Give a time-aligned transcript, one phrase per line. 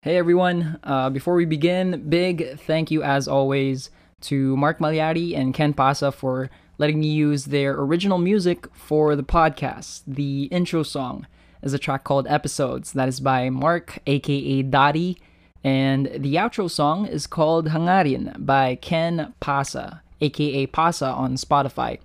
[0.00, 3.90] Hey everyone, uh, before we begin, big thank you as always
[4.20, 9.24] to Mark Magliari and Ken Pasa for letting me use their original music for the
[9.24, 10.02] podcast.
[10.06, 11.26] The intro song
[11.62, 15.18] is a track called Episodes, that is by Mark, aka Dottie,
[15.64, 21.98] and the outro song is called Hangarin by Ken Pasa, aka Pasa on Spotify.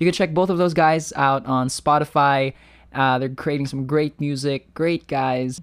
[0.00, 2.54] You can check both of those guys out on Spotify.
[2.92, 5.60] Uh, they're creating some great music, great guys.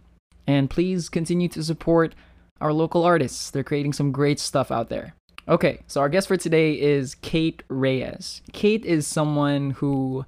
[0.47, 2.15] And please continue to support
[2.59, 3.49] our local artists.
[3.49, 5.15] They're creating some great stuff out there.
[5.47, 8.41] Okay, so our guest for today is Kate Reyes.
[8.53, 10.25] Kate is someone who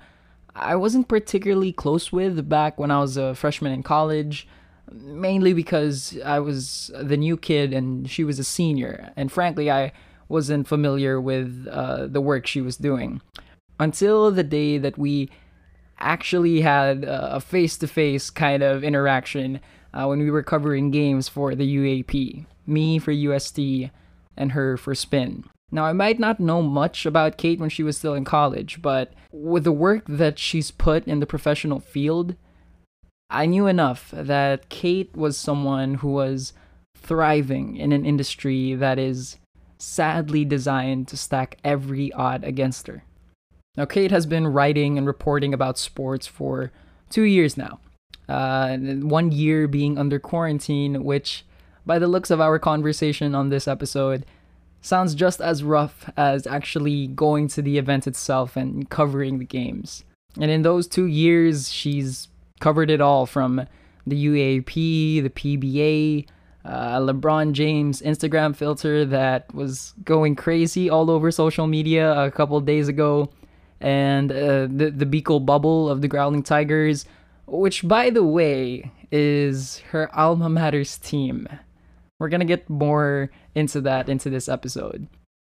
[0.55, 4.47] I wasn't particularly close with back when I was a freshman in college,
[4.91, 9.11] mainly because I was the new kid and she was a senior.
[9.15, 9.93] And frankly, I
[10.27, 13.21] wasn't familiar with uh, the work she was doing
[13.79, 15.29] until the day that we
[15.99, 19.61] actually had a face to face kind of interaction
[19.95, 22.45] uh, when we were covering games for the UAAP.
[22.67, 23.59] Me for UST
[24.37, 25.45] and her for spin.
[25.71, 29.13] Now, I might not know much about Kate when she was still in college, but
[29.31, 32.35] with the work that she's put in the professional field,
[33.29, 36.53] I knew enough that Kate was someone who was
[36.95, 39.37] thriving in an industry that is
[39.77, 43.03] sadly designed to stack every odd against her.
[43.75, 46.71] Now, Kate has been writing and reporting about sports for
[47.09, 47.79] two years now.
[48.27, 51.45] Uh, one year being under quarantine, which,
[51.85, 54.25] by the looks of our conversation on this episode,
[54.81, 60.03] sounds just as rough as actually going to the event itself and covering the games.
[60.39, 62.27] And in those two years, she's
[62.59, 63.65] covered it all from
[64.05, 66.27] the UAAP, the PBA,
[66.65, 72.59] uh, LeBron James Instagram filter that was going crazy all over social media a couple
[72.59, 73.29] days ago,
[73.81, 77.05] and uh, the the Bicol bubble of the Growling Tigers,
[77.45, 81.47] which by the way is her alma mater's team.
[82.19, 85.07] We're gonna get more into that into this episode.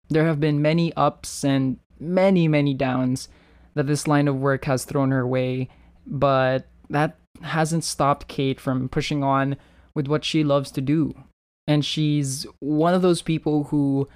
[0.10, 3.30] There have been many ups and many many downs
[3.74, 5.70] that this line of work has thrown her way,
[6.06, 9.58] but that hasn't stopped Kate from pushing on
[9.96, 11.14] with what she loves to do.
[11.68, 14.08] And she's one of those people who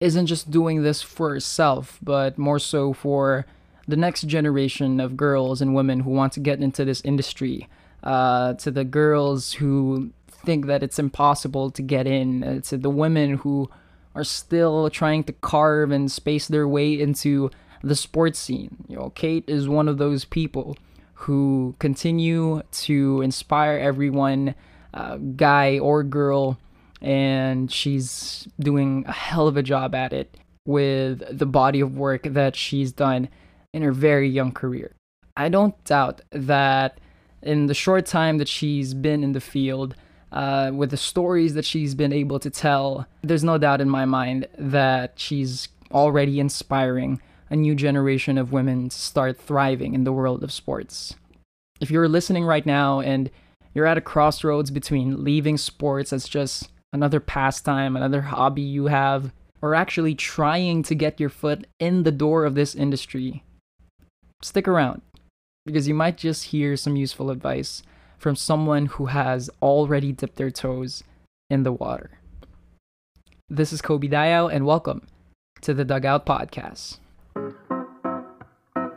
[0.00, 3.46] isn't just doing this for herself, but more so for
[3.90, 7.68] the next generation of girls and women who want to get into this industry.
[8.02, 12.88] Uh, to the girls who think that it's impossible to get in, uh, to the
[12.88, 13.68] women who
[14.14, 17.50] are still trying to carve and space their way into
[17.82, 18.76] the sports scene.
[18.88, 20.76] You know, Kate is one of those people
[21.14, 24.54] who continue to inspire everyone,
[24.94, 26.58] uh, guy or girl,
[27.02, 32.22] and she's doing a hell of a job at it with the body of work
[32.24, 33.28] that she's done
[33.72, 34.92] in her very young career.
[35.36, 36.98] I don't doubt that
[37.42, 39.94] in the short time that she's been in the field,
[40.32, 44.04] uh, with the stories that she's been able to tell, there's no doubt in my
[44.04, 50.12] mind that she's already inspiring a new generation of women to start thriving in the
[50.12, 51.16] world of sports.
[51.80, 53.30] If you're listening right now and
[53.74, 59.32] you're at a crossroads between leaving sports as just another pastime, another hobby you have,
[59.62, 63.42] or actually trying to get your foot in the door of this industry,
[64.42, 65.02] stick around
[65.66, 67.82] because you might just hear some useful advice
[68.18, 71.04] from someone who has already dipped their toes
[71.48, 72.10] in the water.
[73.48, 75.06] This is Kobe Diao, and welcome
[75.62, 76.98] to the Dugout Podcast.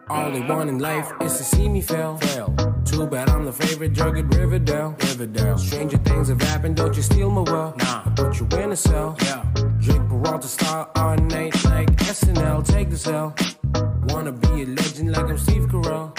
[0.09, 2.17] All they want in life is to see me fail.
[2.17, 2.53] fail.
[2.85, 4.95] Too bad I'm the favorite drug at Riverdale.
[4.99, 5.57] Riverdale.
[5.57, 7.73] Stranger things have happened, don't you steal my well.
[7.77, 9.17] Nah, I put you in a cell.
[9.21, 9.72] Yeah.
[10.23, 12.66] Drink Peralta star on night like SNL.
[12.66, 13.35] Take the cell.
[14.07, 16.16] Wanna be a legend like I'm Steve Carell.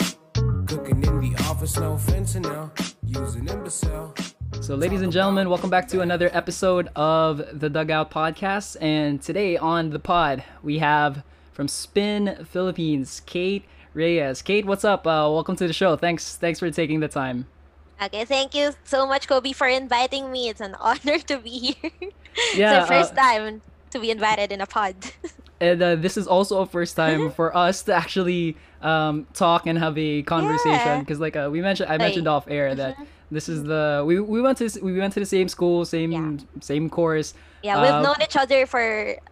[0.68, 2.70] Cooking in the office, no fentanyl.
[3.06, 4.14] Using imbecile.
[4.60, 8.76] So, ladies and gentlemen, welcome back to another episode of the Dugout Podcast.
[8.82, 11.22] And today on the pod, we have
[11.52, 13.64] from Spin Philippines, Kate
[13.94, 14.42] Reyes.
[14.42, 15.06] Kate, what's up?
[15.06, 15.96] Uh, welcome to the show.
[15.96, 17.46] Thanks, thanks for taking the time.
[18.02, 20.50] Okay, thank you so much, Kobe, for inviting me.
[20.50, 21.90] It's an honor to be here.
[22.52, 23.62] Yeah, it's the first uh, time
[23.94, 24.94] to be invited in a pod.
[25.60, 29.78] And uh, this is also a first time for us to actually um, talk and
[29.78, 30.98] have a conversation Yeah.
[31.00, 32.96] because, like, uh, we mentioned, I mentioned Like, off air that
[33.30, 36.36] this is the we, we went to we went to the same school, same Yeah.
[36.60, 37.28] same course.
[37.62, 38.82] yeah, we've Uh, known each other for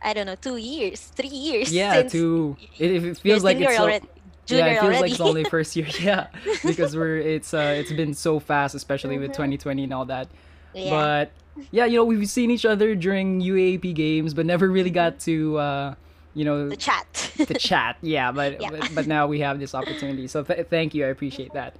[0.00, 1.69] I don't know two years, three years.
[1.75, 4.06] Yeah, since to it, it feels like it's so, already.
[4.47, 5.03] Junior yeah, it feels already.
[5.03, 5.88] like it's only first year.
[6.00, 6.29] Yeah,
[6.65, 10.29] because we're it's uh it's been so fast, especially with 2020 and all that.
[10.74, 10.90] Yeah.
[10.90, 11.32] But
[11.70, 15.58] yeah, you know we've seen each other during UAAP games, but never really got to
[15.58, 15.94] uh
[16.34, 17.32] you know the chat.
[17.36, 17.96] the chat.
[18.00, 18.70] Yeah, but, Yeah.
[18.70, 20.26] but but now we have this opportunity.
[20.28, 21.04] So th- thank you.
[21.04, 21.76] I appreciate that.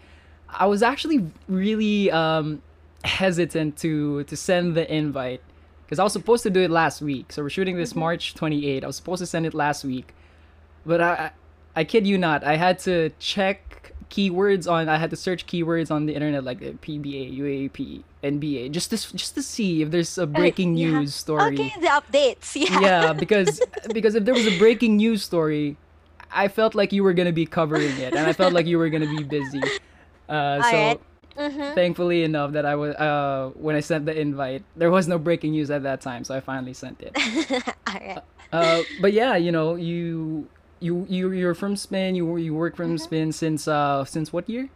[0.49, 2.61] I was actually really um
[3.05, 5.41] hesitant to to send the invite
[5.87, 7.33] because I was supposed to do it last week.
[7.33, 7.97] So we're shooting this Mhm.
[7.97, 8.85] March 28.
[8.85, 10.15] I was supposed to send it last week,
[10.85, 11.31] but I, I
[11.75, 13.72] I kid you not, I had to check
[14.13, 14.89] keywords on.
[14.93, 18.97] I had to search keywords on the internet like uh, PBA, UAAP, NBA, just to
[19.17, 21.01] just to see if there's a breaking yeah.
[21.01, 22.53] news story Okay, the updates.
[22.61, 22.81] Yeah.
[22.81, 23.61] yeah because
[23.97, 25.77] because if there was a breaking news story
[26.33, 28.89] i felt like you were gonna be covering it and i felt like you were
[28.89, 29.61] gonna be busy
[30.29, 31.01] uh, so Alright.
[31.37, 31.75] Mm-hmm.
[31.75, 35.53] thankfully enough that i was uh, when i sent the invite there was no breaking
[35.53, 37.13] news at that time so i finally sent it
[37.89, 38.19] Alright.
[38.53, 40.49] uh, but yeah you know you
[40.83, 43.01] you you you're from spin you you work from Mhm.
[43.01, 44.69] spin since uh since what year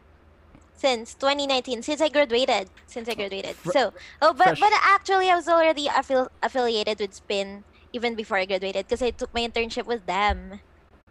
[0.76, 3.56] Since 2019, since I graduated, since I graduated.
[3.56, 3.82] Fre- so,
[4.20, 4.60] oh, but fresh.
[4.60, 7.64] but actually, I was already affil- affiliated with Spin
[7.96, 10.60] even before I graduated because I took my internship with them.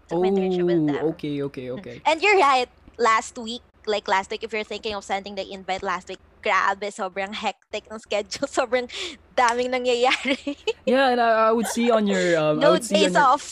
[0.06, 1.02] Took my internship with them.
[1.02, 2.70] oh okay okay okay And you're right.
[3.02, 6.90] Last week, like last week, if you're thinking of sending the invite last week, grabe,
[6.94, 8.48] sobrang hectic ng schedule.
[8.52, 8.90] Sobrang
[9.36, 10.56] daming nangyayari.
[10.86, 13.14] yeah and I, I would see on your um, I no would see on days
[13.14, 13.46] your, off.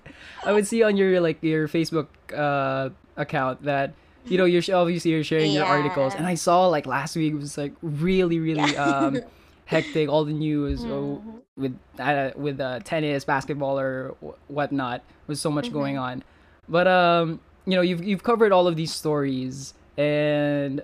[0.46, 3.92] I would see on your like your Facebook uh account that
[4.26, 7.58] you know you're obviously you're sharing your articles, and I saw like last week was
[7.58, 9.10] like really really Yeah.
[9.10, 9.20] um
[9.66, 11.40] hectic all the news so Mhm.
[11.56, 15.02] with uh, with uh, tennis, basketball, or wh- whatnot.
[15.26, 16.24] Was so much going Mm-hmm.
[16.24, 16.24] on,
[16.68, 20.82] but um you know you've you've covered all of these stories and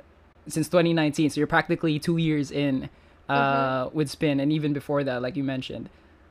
[0.48, 2.88] since 2019, so you're practically two years in
[3.28, 3.96] uh Mm-hmm.
[3.96, 5.88] with spin, and even before that, like you mentioned.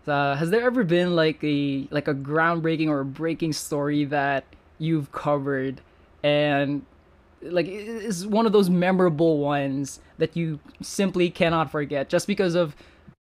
[0.07, 4.43] Uh, has there ever been like a like a groundbreaking or a breaking story that
[4.77, 5.81] you've covered
[6.23, 6.85] and
[7.41, 12.75] like is one of those memorable ones that you simply cannot forget just because of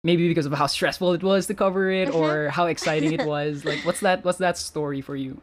[0.03, 2.15] maybe because of how stressful it was to cover it Mhm.
[2.15, 5.39] or how exciting it was like what's that what's that story for you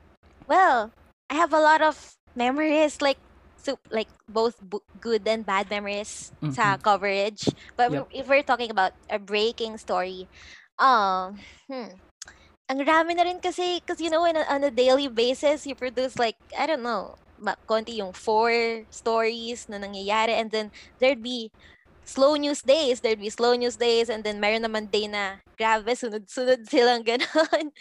[0.46, 0.90] Well,
[1.30, 3.18] I have a lot of memories, like
[3.56, 4.60] so, like both
[5.00, 7.48] good and bad memories sa coverage.
[7.76, 8.08] But Yep.
[8.10, 10.28] if we're talking about a breaking story,
[10.78, 11.38] um,
[11.70, 11.98] hmm,
[12.70, 15.74] ang rami na rin kasi, because you know, in a, on a daily basis, you
[15.76, 20.70] produce like, I don't know, ma- konti yung four stories na nangyayari, and then
[21.00, 21.52] there'd be
[22.04, 25.92] slow news days, there'd be slow news days, and then meron naman day na, grabe,
[25.94, 27.72] sunod-sunod silang ganon.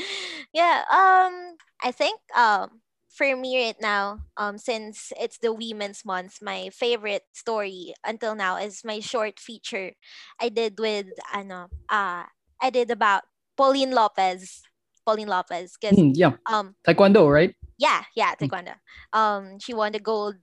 [0.54, 2.83] yeah, um, I think, um,
[3.14, 8.58] for me right now, um, since it's the Women's Month, my favorite story until now
[8.58, 9.94] is my short feature
[10.42, 12.24] I did with, ano, uh,
[12.62, 13.24] I did about
[13.56, 14.64] Pauline Lopez.
[15.06, 18.76] Pauline Lopez, because, Hmm, yeah um, taekwondo right yeah, yeah, taekwondo.
[19.12, 20.36] Um, she won the gold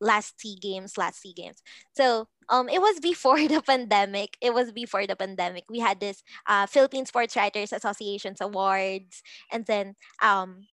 [0.00, 1.62] last SEA Games, last SEA Games.
[1.96, 4.36] So, um, it was before the pandemic.
[4.40, 5.64] It was before the pandemic.
[5.68, 10.66] We had this uh Philippine Sports Writers Association's awards, and then um,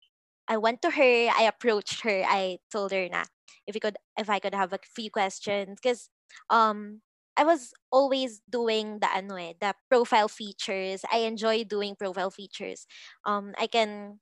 [0.51, 1.13] I went to her.
[1.31, 2.23] I approached her.
[2.27, 3.23] I told her na
[3.67, 6.09] if we could, if I could have a few questions, because
[6.51, 7.01] um.
[7.39, 11.01] I was always doing the ano eh, the profile features.
[11.11, 12.85] I enjoy doing profile features.
[13.25, 14.19] Um, I can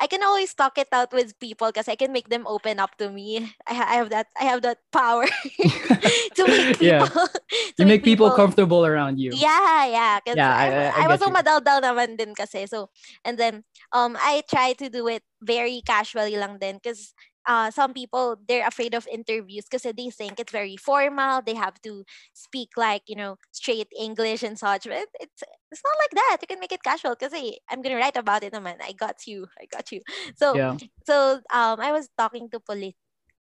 [0.00, 2.96] I can always talk it out with people because I can make them open up
[2.98, 3.52] to me.
[3.68, 5.26] I, ha- I have that I have that power
[6.36, 7.04] to make people Yeah.
[7.76, 10.18] to you make people comfortable around you Yeah, yeah.
[10.26, 12.64] Yeah, I- I, I- I was so madaldal naman din kasi.
[12.66, 12.88] So,
[13.24, 13.62] and then
[13.92, 17.12] um I try to do it very casually lang din because
[17.46, 21.42] uh, some people they're afraid of interviews because they think it's very formal.
[21.44, 22.04] They have to
[22.34, 24.84] speak like you know straight English and such.
[24.84, 25.42] But it's
[25.72, 26.38] it's not like that.
[26.42, 28.76] You can make it casual because hey, I'm gonna write about it, naman.
[28.82, 29.46] I got you.
[29.60, 30.00] I got you.
[30.36, 30.76] So yeah
[31.06, 32.94] so um I was talking to Pauline.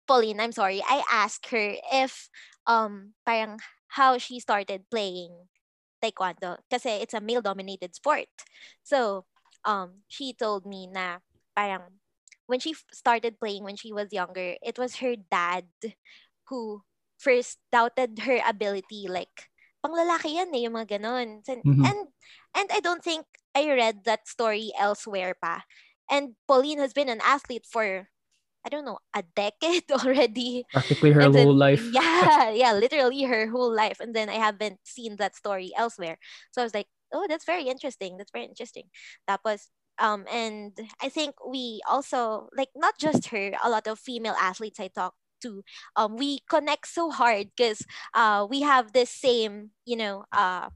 [0.06, 0.82] Pauline, I'm sorry.
[0.86, 2.28] I asked her if
[2.66, 3.58] um parang
[3.98, 5.32] how she started playing
[6.02, 8.28] taekwondo kasi it's a male dominated sport.
[8.84, 9.24] So
[9.64, 11.18] um she told me na
[11.56, 11.98] parang
[12.46, 15.66] when she f- started playing when she was younger, it was her dad
[16.48, 16.82] who
[17.18, 19.50] first doubted her ability like
[19.84, 21.42] panglalaki yan eh, yung mga ganon.
[21.46, 21.82] So- Mhm.
[21.86, 22.00] And
[22.54, 25.64] and I don't think I read that story elsewhere pa.
[26.10, 28.08] And Pauline has been an athlete for
[28.66, 30.66] I don't know, a decade already.
[30.74, 34.02] practically her then- whole life Yeah, yeah, literally her whole life.
[34.02, 36.18] And then I haven't seen that story elsewhere.
[36.50, 38.18] So I was like, oh, that's very interesting.
[38.18, 38.90] That's very interesting.
[39.22, 40.72] Tapos, um, and
[41.02, 45.14] I think we also like not just her, a lot of female athletes I talk
[45.42, 45.62] to,
[45.96, 47.84] um, we connect so hard because
[48.14, 50.70] uh we have the same, you know, uh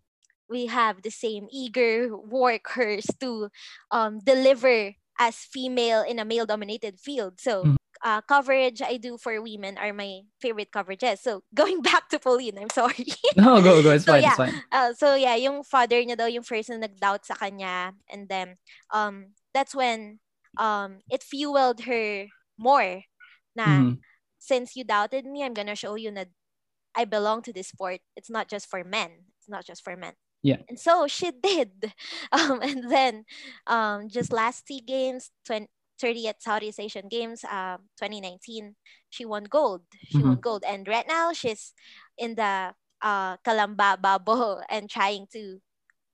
[0.48, 3.48] we have the same eager workers to
[3.90, 7.40] um deliver as female in a male dominated field.
[7.40, 7.76] So Mhm.
[8.04, 11.18] Uh, coverage I do for women are my favorite coverages.
[11.20, 13.06] So going back to Pauline, I'm sorry.
[13.36, 14.28] no go go it's So, fine yeah.
[14.34, 17.92] it's fine Uh, so yeah, yung father niya daw yung first na nag-doubt sa kanya
[18.10, 18.56] and then
[18.94, 20.18] um that's when
[20.58, 22.26] um it fueled her
[22.58, 23.02] more
[23.56, 23.98] na Mhm.
[24.40, 26.28] since you doubted me, I'm gonna show you that
[26.96, 28.00] I belong to this sport.
[28.16, 29.28] It's not just for men.
[29.38, 30.14] It's not just for men.
[30.42, 30.64] Yeah.
[30.68, 31.92] And so she did.
[32.32, 33.24] Um, and then
[33.68, 35.68] um, just last SEA Games, 20,
[36.00, 38.76] 30th Southeast Asian Games, um, 2019,
[39.10, 39.82] she won gold.
[40.08, 40.42] She won Mhm.
[40.42, 40.64] gold.
[40.66, 41.74] And right now she's
[42.18, 45.60] in the uh, Calamba bubble and trying to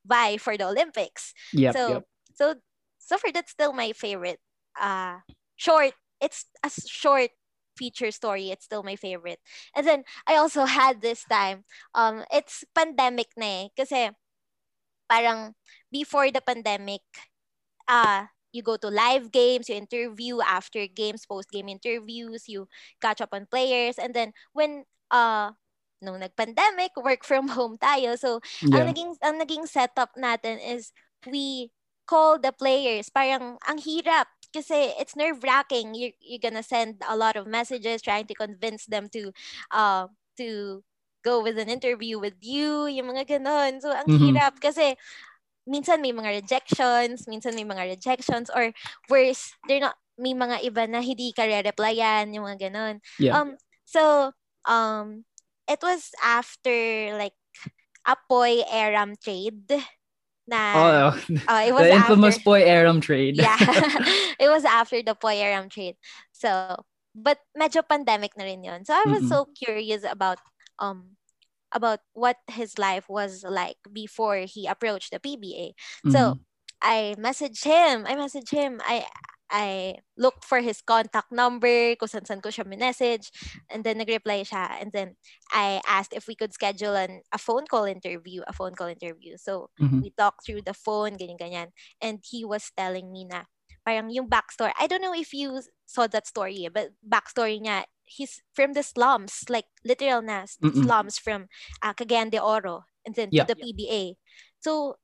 [0.06, 1.32] vie for the Olympics.
[1.52, 1.74] Yep.
[1.74, 2.04] so yep.
[2.34, 2.54] so
[2.98, 4.40] so far that's still my favorite.
[4.78, 5.20] Uh
[5.56, 5.94] short.
[6.20, 7.30] It's a short
[7.76, 8.50] feature story.
[8.50, 9.40] It's still my favorite.
[9.74, 11.64] And then I also had this time.
[11.94, 13.68] Um, it's pandemic na eh.
[13.76, 14.10] Kasi
[15.08, 15.54] parang
[15.92, 17.02] before the pandemic,
[17.88, 22.68] uh, you go to live games, you interview after games, post game interviews, you
[23.04, 25.52] catch up on players, and then when uh
[26.02, 28.16] nung nag-pandemic, work from home tayo.
[28.18, 28.40] So
[28.72, 28.90] ang Yeah.
[28.90, 30.92] naging ang naging setup natin is
[31.26, 31.70] we
[32.06, 33.08] call the players.
[33.10, 35.94] Parang ang hirap kasi it's nerve-wracking.
[35.94, 39.32] You you're gonna send a lot of messages trying to convince them to
[39.72, 40.08] uh
[40.38, 40.82] to
[41.26, 43.82] go with an interview with you, yung mga ganon.
[43.82, 44.14] So ang Mhm.
[44.14, 44.94] hirap kasi
[45.66, 48.72] minsan may mga rejections, minsan may mga rejections or
[49.10, 53.04] worse, they're not may mga iba na hindi ka re-replyan, yung mga ganon.
[53.20, 53.36] Yeah.
[53.36, 54.32] Um, so,
[54.64, 55.28] um,
[55.68, 57.36] it was after like
[58.06, 59.68] Apoy Aram trade
[60.46, 61.18] na oh,
[61.50, 63.36] uh, it was the infamous after, Boy Aram trade.
[63.36, 63.58] yeah,
[64.40, 65.96] it was after the Poy Aram trade.
[66.32, 66.48] So,
[67.14, 68.84] but medyo pandemic na rin yun.
[68.86, 69.28] So I was Mm-mm.
[69.28, 70.38] so curious about
[70.78, 71.18] um
[71.72, 75.66] about what his life was like before he approached the PBA.
[76.08, 76.44] So Mhm.
[76.82, 78.06] I messaged him.
[78.06, 78.80] I messaged him.
[78.84, 79.06] I
[79.50, 83.30] I looked for his contact number, kung saan saan ko siya message,
[83.70, 84.82] and then nag-reply siya.
[84.82, 85.14] And then
[85.54, 89.38] I asked if we could schedule an, a phone call interview, a phone call interview.
[89.38, 90.02] So Mhm.
[90.02, 91.70] we talked through the phone, ganyan-ganyan.
[92.02, 93.46] And he was telling me na,
[93.86, 98.42] parang yung backstory, I don't know if you saw that story, but backstory niya, he's
[98.54, 100.72] from the slums, like literal na Mm-mm.
[100.86, 101.46] slums from
[101.82, 103.44] uh, Cagayan de Oro, and then Yeah.
[103.44, 104.14] to the PBA.
[104.60, 104.96] So,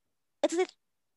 [0.42, 0.71] it's like,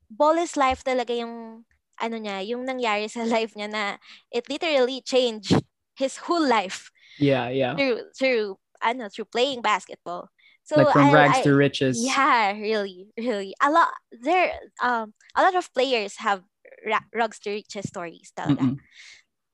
[0.09, 1.65] Ball's life talaga yung,
[2.01, 3.97] ano niya, yung nangyari sa life niya na
[4.31, 5.55] it literally changed
[5.95, 7.75] his whole life Yeah, yeah.
[7.75, 10.29] through, through, ano, through playing basketball.
[10.65, 12.01] So, like from I- rags I- to riches.
[12.01, 13.53] yeah, really, really.
[13.61, 14.49] A lot there
[14.81, 16.41] um a lot of players have
[16.81, 18.81] ra- rugs to riches stories talaga, Mm-mm.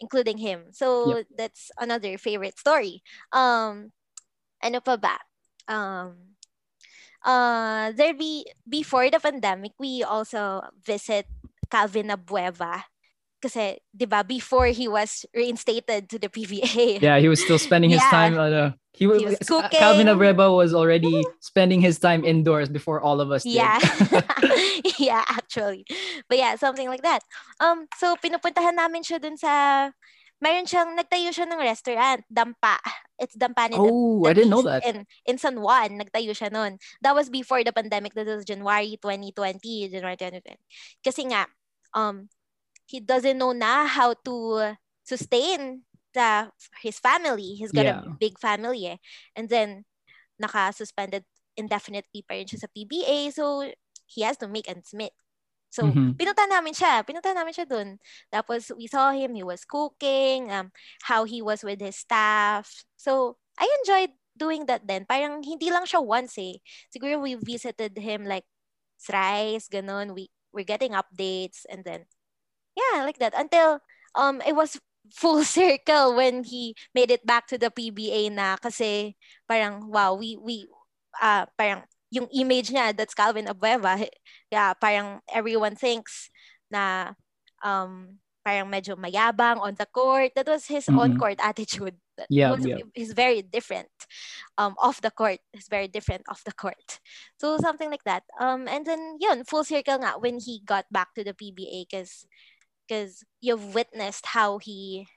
[0.02, 0.74] Including him.
[0.74, 3.06] So that's another favorite story.
[3.32, 3.94] Um
[4.60, 5.18] ano pa ba?
[5.70, 6.36] Um
[7.22, 11.30] uh there be before the pandemic we also visit
[11.70, 12.91] Calvin Abueva
[13.42, 17.02] kasi 'di ba before he was reinstated to the PBA.
[17.02, 18.14] Yeah, he was still spending his Yeah.
[18.14, 20.12] time on a he, was, was Calvin.
[20.12, 23.56] Abueva was already spending his time indoors before all of us did.
[23.56, 23.80] Yeah.
[25.00, 25.88] yeah, actually.
[26.28, 27.24] But yeah, something like that.
[27.64, 29.90] Um, so pinupuntahan namin siya dun sa
[30.44, 32.82] mayroon siyang nagtayo siya ng restaurant, Dampa.
[33.22, 34.84] It's Dampa ni oh, I didn't know that.
[34.84, 36.82] In, in San Juan, nagtayo siya nun.
[37.06, 38.18] That was before the pandemic.
[38.18, 39.94] That was January 2020.
[39.94, 40.58] January 2020.
[41.06, 41.46] Kasi nga,
[41.94, 42.28] um,
[42.92, 44.76] he doesn't know now how to
[45.08, 46.52] sustain the
[46.84, 47.56] his family.
[47.56, 49.00] He's got a big family eh.
[49.36, 49.88] And then,
[50.40, 51.24] naka-suspended
[51.56, 53.32] indefinitely pa rin siya sa PBA.
[53.32, 53.64] So,
[54.08, 55.16] he has to make ends meet.
[55.72, 56.20] So, Mhm.
[56.20, 57.00] pinunta namin siya.
[57.08, 57.96] Pinunta namin siya dun.
[58.28, 59.36] Tapos, we saw him.
[59.36, 60.52] He was cooking.
[60.52, 60.72] Um,
[61.08, 62.84] how he was with his staff.
[63.00, 65.08] So, I enjoyed doing that then.
[65.08, 66.60] Parang hindi lang siya once eh.
[66.92, 68.44] Siguro we visited him like
[69.00, 70.12] thrice, ganun.
[70.16, 72.08] We, we're getting updates and then,
[72.82, 73.34] yeah, like that.
[73.38, 73.80] Until,
[74.16, 74.80] um, it was
[75.14, 79.16] full circle when he made it back to the PBA na kasi
[79.48, 80.68] parang, wow, we, we,
[81.22, 83.96] uh, parang, yung image niya, that's Calvin Abueva,
[84.52, 86.28] yeah, parang everyone thinks
[86.70, 87.16] na
[87.64, 90.34] um, parang medyo mayabang on the court.
[90.36, 90.98] That was his Mhm.
[90.98, 91.96] on-court attitude.
[92.18, 92.84] That Yeah, was, yeah.
[92.94, 93.88] He's very different
[94.58, 95.40] um, off the court.
[95.54, 97.00] He's very different off the court.
[97.40, 98.24] So something like that.
[98.40, 102.26] Um, and then yun, full circle nga when he got back to the PBA because
[102.92, 105.08] because you've witnessed how he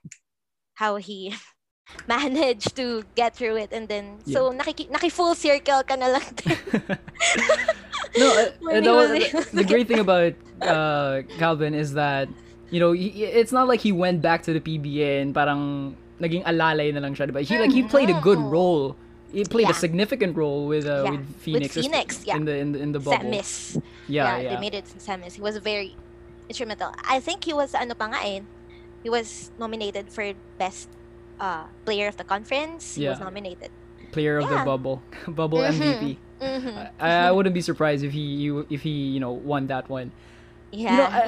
[0.74, 1.34] how he
[2.08, 6.28] managed to get through it and then so naki, naki full circle ka na lang
[6.38, 6.54] din.
[8.16, 9.10] no, uh, that was
[9.50, 12.28] the great thing about uh, Calvin is that
[12.70, 16.46] you know he, it's not like he went back to the PBA and parang naging
[16.46, 17.42] alalay na lang siya, diba?
[17.42, 18.94] He like he played a good role.
[19.34, 22.38] He played a significant role with uh, Yeah, with with Phoenix, Phoenix, yeah.
[22.38, 23.18] in the in the in the bubble.
[23.18, 23.82] Semis.
[24.06, 24.62] Yeah, They yeah.
[24.62, 25.34] made it to semis.
[25.34, 25.98] He was a very
[26.48, 26.92] instrumental.
[27.08, 28.40] I think he was ano pa nga eh.
[29.02, 30.88] He was nominated for best
[31.40, 32.94] uh, player of the conference.
[32.96, 33.68] He was nominated.
[34.12, 34.64] Player of the Yeah.
[34.64, 35.76] bubble, bubble Mhm.
[35.76, 36.04] MVP.
[36.40, 36.90] Mhm.
[37.00, 40.12] I, I wouldn't be surprised if he you if he you know won that one.
[40.72, 40.90] yeah.
[40.90, 41.22] You know, I,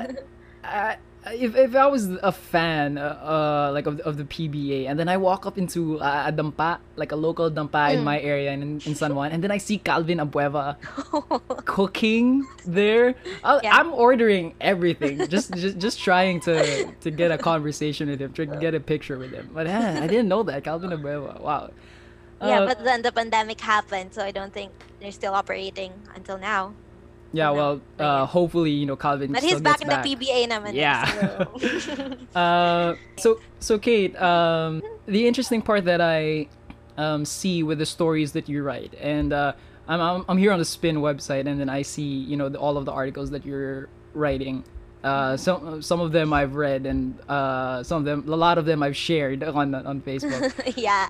[0.64, 0.96] I,
[1.33, 5.09] if, if I was a fan, uh, uh, like of, of the PBA, and then
[5.09, 8.04] I walk up into uh, a dampa, like a local dampa in Mm.
[8.04, 10.76] my area in, in San Juan, and then I see Calvin Abueva
[11.64, 13.14] cooking there,
[13.45, 13.76] I, Yeah.
[13.76, 16.54] I'm ordering everything, just, just just trying to
[17.00, 19.50] to get a conversation with him, to get a picture with him.
[19.52, 21.40] But yeah, I didn't know that Calvin Abueva.
[21.40, 21.71] Wow.
[22.40, 26.38] yeah, Uh, but then the pandemic happened, so I don't think they're still operating until
[26.38, 26.75] now.
[27.33, 27.50] Yeah.
[27.50, 29.33] Well, uh, hopefully you know Calvin.
[29.33, 30.68] But still he's back gets in the PBA naman.
[30.68, 31.45] eh, Yeah.
[31.78, 36.49] so- Uh, so so Kate, um, the interesting part that I
[36.99, 39.52] um, see with the stories that you write, and uh,
[39.88, 42.59] I'm, I'm I'm here on the Spin website, and then I see you know the,
[42.59, 44.64] all of the articles that you're writing.
[45.04, 48.64] Uh, some some of them I've read, and uh, some of them, a lot of
[48.66, 50.50] them I've shared on on Facebook.
[50.76, 51.09] yeah.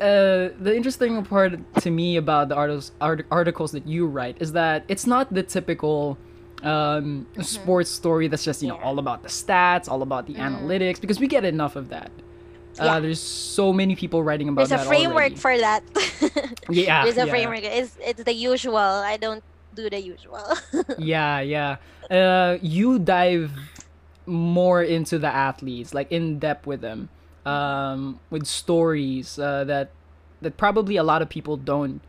[0.00, 1.52] Uh, the interesting part
[1.82, 5.42] to me about the articles art- articles that you write is that it's not the
[5.42, 6.16] typical
[6.62, 8.82] um, sports story that's just you know Mm-hmm.
[8.84, 8.88] Yeah.
[8.88, 12.10] all about the stats, all about the analytics because we get enough of that.
[12.78, 15.36] Uh, There's so many people writing about There's a framework already.
[15.36, 15.82] for that.
[16.68, 17.32] Yeah, There's a yeah.
[17.32, 17.60] framework.
[17.62, 18.76] It's it's the usual.
[18.76, 19.42] I don't
[19.74, 20.44] do the usual.
[20.98, 21.76] yeah, yeah.
[22.10, 23.52] Uh, you dive
[24.26, 27.08] more into the athletes, like in depth with them,
[27.46, 29.90] um, with stories uh, that
[30.42, 32.02] that probably a lot of people don't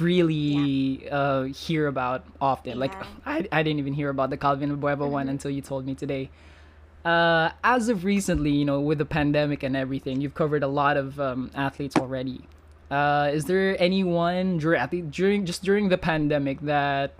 [0.00, 2.78] really uh, hear about often.
[2.78, 2.94] Like
[3.26, 5.28] I, I didn't even hear about the Calvin Abueva one Mm-hmm.
[5.28, 6.30] until you told me today.
[7.04, 10.96] Uh, as of recently, you know, with the pandemic and everything, you've covered a lot
[10.96, 12.42] of um, athletes already.
[12.90, 17.14] Uh, is there anyone during during just during the pandemic that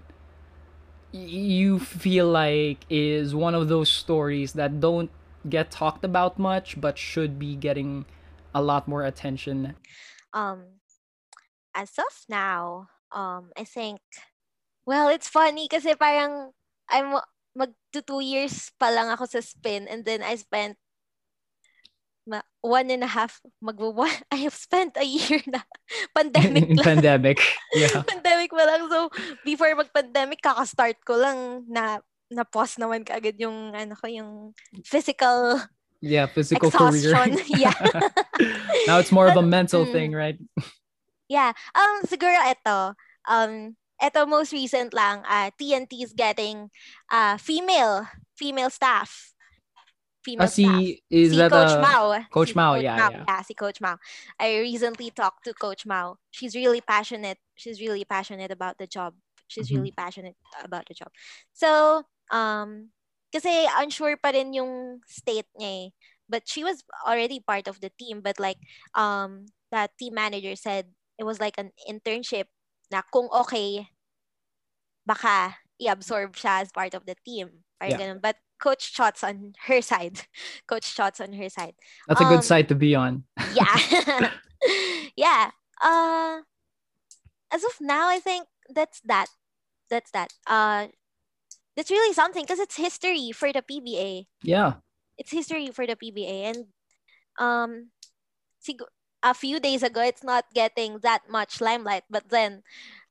[1.12, 5.10] y- you feel like is one of those stories that don't
[5.46, 8.06] get talked about much but should be getting
[8.54, 9.76] a lot more attention?
[10.32, 10.80] um
[11.74, 14.00] as of now, um I think
[14.88, 16.56] well, it's funny kasi parang
[16.88, 17.20] I'm
[17.52, 20.78] mag two years pa lang ako sa spin and then I spent
[22.60, 25.64] one and a half magwa one I have spent a year na
[26.16, 26.84] pandemic lang.
[26.84, 27.38] pandemic.
[27.72, 28.04] Yeah.
[28.04, 28.88] pandemic pa lang.
[28.92, 29.08] So,
[29.44, 34.52] before mag-pandemic, kaka-start ko lang na na-pause naman kaagad yung ano ko, yung
[34.84, 35.56] physical
[36.00, 37.10] Yeah, physical career.
[37.10, 37.42] exhaustion.
[37.58, 37.74] yeah.
[38.86, 39.90] now it's more of a mental mm.
[39.90, 40.38] thing, right?
[41.26, 41.50] Yeah.
[41.74, 42.94] Um, siguro ito.
[43.26, 46.70] Um, ito most recent lang, uh, TNT is getting
[47.10, 48.06] uh, female,
[48.38, 49.34] female staff.
[50.22, 50.78] Female Ah, staff.
[50.78, 52.04] si, is si that Coach uh, Mao.
[52.30, 53.42] Coach Si Mao, yeah, yeah.
[53.42, 53.98] si Coach Mao.
[54.38, 56.18] I recently talked to Coach Mao.
[56.30, 57.38] She's really passionate.
[57.58, 59.14] She's really passionate about the job.
[59.50, 59.82] She's Mhm.
[59.82, 61.10] really passionate about the job.
[61.52, 62.90] So, um,
[63.32, 65.86] kasi unsure pa rin yung state niya eh.
[66.28, 68.20] But she was already part of the team.
[68.20, 68.60] But like,
[68.92, 72.52] um, that team manager said it was like an internship
[72.92, 73.88] na kung okay,
[75.08, 77.64] baka i-absorb siya as part of the team.
[77.80, 78.00] Parang Yeah.
[78.00, 78.20] ganun.
[78.20, 80.26] But Coach Chot's on her side.
[80.68, 81.74] Coach Chot's on her side.
[82.06, 83.24] That's a good um, side to be on.
[83.54, 83.72] Yeah.
[85.16, 85.44] yeah.
[85.78, 86.42] Uh
[87.54, 89.30] as of now I think that's that.
[89.88, 90.34] That's that.
[90.44, 90.90] Uh
[91.78, 94.10] that's really something because it's history for the PBA.
[94.42, 94.82] Yeah.
[95.18, 96.66] It's history for the PBA and
[97.38, 97.90] um
[98.60, 98.84] sig-
[99.22, 102.62] a few days ago it's not getting that much limelight but then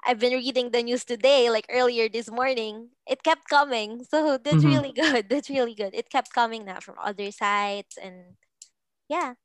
[0.06, 4.64] I've been reading the news today like earlier this morning it kept coming so that's
[4.64, 4.74] Mhm.
[4.74, 8.36] really good that's really good it kept coming now from other sites and
[9.10, 9.36] yeah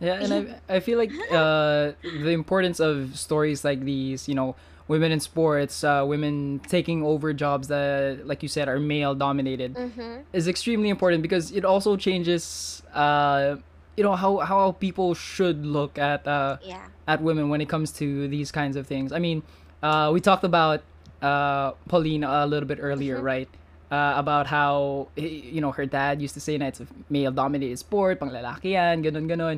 [0.00, 0.40] Yeah, and I
[0.76, 4.56] I feel like uh, the importance of stories like these, you know,
[4.92, 9.72] women in sports, uh, women taking over jobs that, like you said, are male dominated,
[9.72, 10.20] mm-hmm.
[10.36, 13.56] is extremely important because it also changes, uh,
[13.96, 17.90] you know, how how people should look at uh, yeah at women when it comes
[17.98, 19.10] to these kinds of things.
[19.16, 19.42] I mean,
[19.82, 20.84] uh, we talked about
[21.24, 23.32] uh, Pauline a little bit earlier, Mhm.
[23.32, 23.50] right?
[23.92, 27.76] Uh, about how eh, you know her dad used to say na it's a male-dominated
[27.76, 29.56] sport, pang lalaki yan, ganun ganon.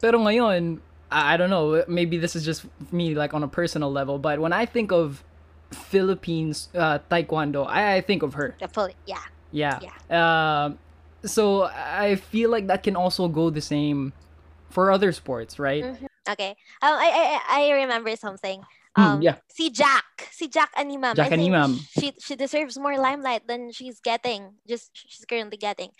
[0.00, 4.18] Pero ngayon, I, don't know, maybe this is just me like on a personal level,
[4.18, 5.22] but when I think of
[5.70, 8.54] Philippines uh, taekwondo, I, I think of her.
[8.58, 9.18] the yeah
[9.50, 9.78] Yeah.
[9.82, 10.64] Yeah.
[10.64, 10.78] Um,
[11.24, 14.12] so I feel like that can also go the same
[14.70, 15.84] for other sports, right?
[15.84, 16.06] Mhm.
[16.30, 16.50] Okay.
[16.82, 18.62] Um, I, I I remember something.
[18.96, 19.36] Hmm, Um, yeah.
[19.48, 21.14] Si Jack, si Jack Animam.
[21.14, 21.78] Jack I Animam.
[21.98, 24.58] She she deserves more limelight than she's getting.
[24.66, 25.90] Just she's currently getting.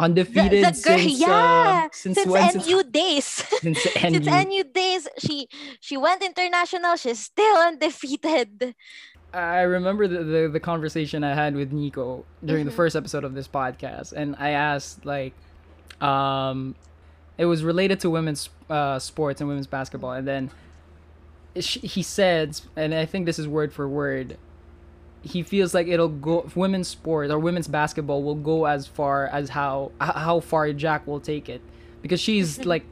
[0.00, 2.50] Undefeated the girl- since, yeah, uh, since, Since when?
[2.52, 3.24] Since, NU days.
[3.24, 4.44] since Since NU.
[4.44, 5.48] NU days, she
[5.80, 6.96] she went international.
[6.96, 8.74] She's still undefeated.
[9.32, 12.76] I remember the, the, the conversation I had with Nico during the Mhm.
[12.82, 15.34] first episode of this podcast, and I asked like,
[16.00, 16.74] um,
[17.38, 20.50] it was related to women's uh, sports and women's basketball, and then
[21.60, 24.36] sh- he said, and I think this is word for word,
[25.22, 29.50] he feels like it'll go women's sport or women's basketball will go as far as
[29.50, 31.60] how how far Jack will take it
[32.02, 32.84] because she's like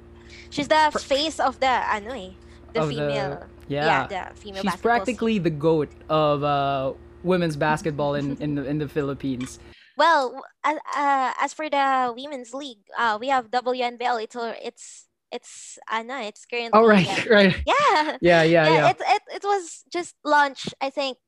[0.50, 2.30] She's the face of the ano eh,
[2.72, 3.46] the Of the- female.
[3.68, 8.78] yeah, the female she's practically the goat of uh women's basketball in in the, in
[8.78, 9.58] the Philippines.
[9.98, 14.22] Well, as, uh, as for the women's league, uh, we have WNBL.
[14.22, 14.84] It's it's
[15.32, 17.54] it's ano, it's currently Oh right, uh, right.
[17.66, 18.90] yeah Yeah, yeah, yeah.
[18.94, 20.72] It, it it was just launched.
[20.80, 21.18] I think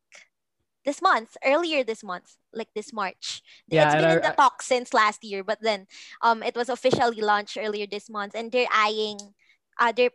[0.90, 3.46] this month, earlier this month, like this March.
[3.70, 5.86] Yeah, it's been I- in the talk since last year, but then
[6.26, 9.22] um it was officially launched earlier this month, and they're eyeing,
[9.78, 10.10] uh, they're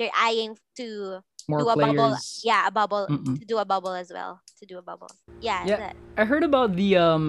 [0.00, 2.16] they're eyeing to More do a bubble.
[2.40, 3.36] Yeah, a bubble Mm-mm.
[3.36, 4.40] to do a bubble as well.
[4.58, 5.12] To do a bubble.
[5.44, 5.60] Yeah.
[5.68, 5.76] Yeah.
[5.92, 7.28] that- I heard about the um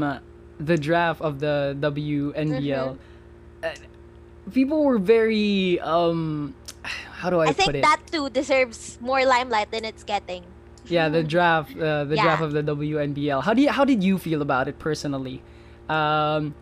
[0.56, 2.96] the draft of the WNBL.
[2.96, 3.60] Mm-hmm.
[3.60, 3.76] Uh,
[4.56, 6.56] people were very um
[7.20, 7.84] how do I, I think it?
[7.84, 10.48] that too deserves more limelight than it's getting.
[10.88, 13.44] Yeah, the draft uh, the draft of the WNBL.
[13.44, 15.42] How do you how did you feel about it personally?
[15.90, 16.56] Um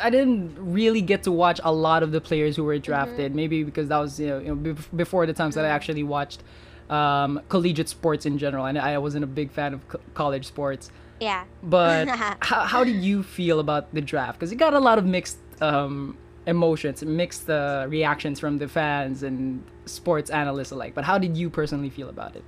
[0.00, 3.28] I didn't really get to watch a lot of the players who were drafted.
[3.28, 3.36] Mm-hmm.
[3.36, 6.42] Maybe because that was you know, you know before the times that I actually watched
[6.90, 10.90] um, collegiate sports in general, and I wasn't a big fan of co- college sports.
[11.20, 11.44] Yeah.
[11.62, 12.08] But
[12.40, 14.38] how, how did you feel about the draft?
[14.38, 16.16] Because it got a lot of mixed um,
[16.46, 20.94] emotions, mixed uh, reactions from the fans and sports analysts alike.
[20.94, 22.44] But how did you personally feel about it?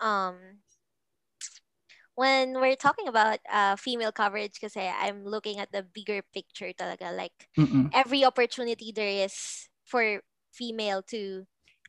[0.00, 0.60] Um
[2.14, 7.14] when we're talking about uh female coverage because I'm looking at the bigger picture talaga
[7.16, 7.92] like Mm-mm.
[7.92, 10.20] every opportunity there is for
[10.52, 11.46] female to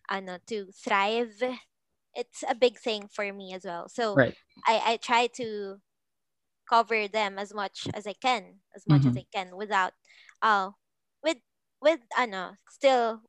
[0.09, 1.41] ano to thrive
[2.15, 4.35] it's a big thing for me as well so Right.
[4.67, 5.79] I I try to
[6.69, 9.93] cover them as much as I can as much as I can without
[10.41, 10.71] uh
[11.23, 11.37] with
[11.81, 13.21] with ano still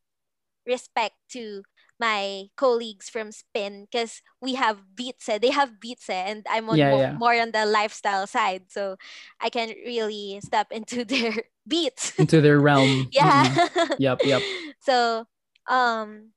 [0.65, 1.63] respect to
[1.99, 5.37] my colleagues from spin because we have beats eh.
[5.37, 7.17] they have beats eh, and i'm on Yeah, mo- yeah.
[7.17, 8.95] more on the lifestyle side so
[9.39, 11.33] i can really step into their
[11.67, 13.09] beats Into their realm.
[13.11, 13.99] yeah Mhm.
[13.99, 14.41] Yep, yep.
[14.79, 15.25] so
[15.67, 16.31] um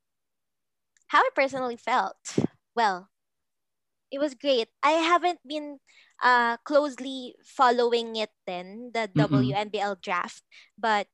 [1.08, 2.36] how i personally felt
[2.74, 3.08] well
[4.10, 5.78] it was great i haven't been
[6.22, 9.16] uh closely following it then the Mm-mm.
[9.16, 10.42] WNBL draft
[10.78, 11.06] but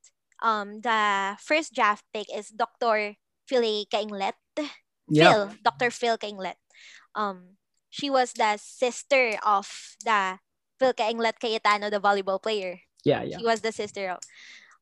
[0.43, 3.15] um the first draft pick is Dr.
[3.47, 4.37] Phil Kainglet
[5.07, 5.31] Yeah.
[5.31, 5.91] Phil Dr.
[5.95, 6.59] Phil Kainglet
[7.15, 7.57] um
[7.89, 9.71] she was the sister of
[10.05, 10.43] the
[10.83, 13.39] Phil Kainglet Cayetano the volleyball player Yeah, yeah.
[13.39, 14.21] she was the sister of.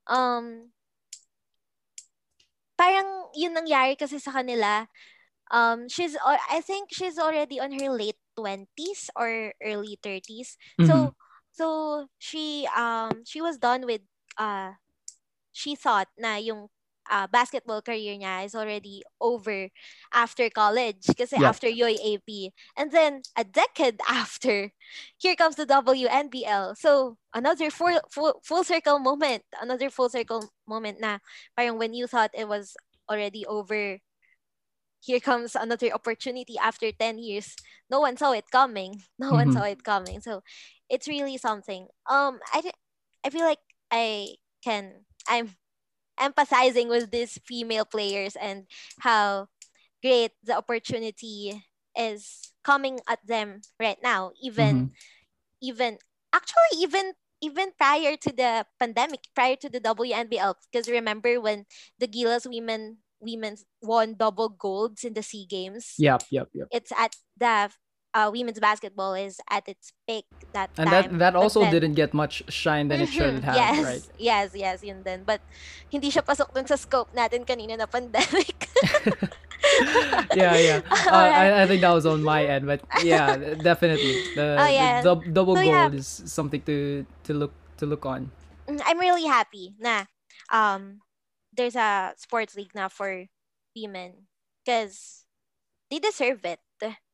[0.08, 0.72] Um,
[2.80, 4.88] parang yun nangyari kasi sa kanila.
[5.52, 10.56] Um, she's, I think she's already on her late 20s or early 30s.
[10.80, 10.88] Mhm.
[10.88, 10.94] So,
[11.52, 11.66] so
[12.16, 14.00] she, um, she was done with,
[14.40, 14.80] uh,
[15.52, 16.72] she thought na yung
[17.10, 19.68] uh, basketball career niya is already over
[20.12, 21.48] after college kasi Yeah.
[21.48, 22.52] after UAAP.
[22.76, 24.72] And then a decade after,
[25.18, 26.74] here comes the WNBL.
[26.76, 31.18] So another full, full, full circle moment, another full circle moment na
[31.56, 32.76] parang when you thought it was
[33.08, 33.98] already over,
[35.00, 37.56] here comes another opportunity after 10 years.
[37.90, 39.02] No one saw it coming.
[39.18, 39.52] No one Mhm.
[39.52, 40.20] saw it coming.
[40.20, 40.42] So
[40.88, 41.88] it's really something.
[42.08, 42.72] Um, I,
[43.24, 45.56] I feel like I can, I'm
[46.20, 48.66] empathizing with these female players and
[49.00, 49.48] how
[50.02, 51.64] great the opportunity
[51.96, 54.94] is coming at them right now even mm-hmm.
[55.62, 55.98] even
[56.32, 61.66] actually even even prior to the pandemic prior to the WNBL because remember when
[61.98, 65.94] the Gilas women women won double golds in the SEA games?
[65.98, 66.68] Yep, yep, yep.
[66.70, 67.70] it's at the
[68.14, 70.24] uh, women's basketball is at its peak
[70.54, 73.42] that And time that that but also then- didn't get much shine than it should
[73.42, 74.04] Mhm, have, yes, right?
[74.16, 75.26] Yes, yes, yun din.
[75.26, 75.42] But
[75.90, 78.70] hindi siya pasok dun sa scope natin kanina na pandemic.
[80.36, 80.80] yeah, yeah.
[80.90, 81.52] Uh, Alright.
[81.52, 85.02] I, I think that was on my end, but yeah, definitely the, Oh, yeah.
[85.02, 85.90] the double So, goal yeah.
[85.90, 88.30] is something to to look to look on.
[88.68, 90.06] Mm, I'm really happy na
[90.52, 91.00] um
[91.52, 93.26] there's a sports league now for
[93.74, 94.28] women
[94.62, 95.24] because
[95.90, 96.60] they deserve it.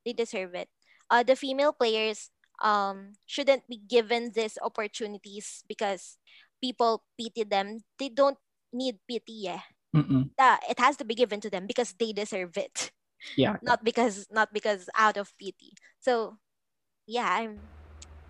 [0.05, 0.69] They deserve it.
[1.11, 2.31] Uh, the female players
[2.62, 6.18] um shouldn't be given these opportunities because
[6.62, 7.81] people pity them.
[7.99, 8.38] They don't
[8.73, 9.49] need pity.
[9.51, 9.62] Yeah.
[9.96, 10.31] Mm-mm.
[10.38, 12.90] Uh, it has to be given to them because they deserve it.
[13.37, 15.75] Yeah, not because not because out of pity.
[16.01, 16.38] So
[17.07, 17.70] yeah, I'm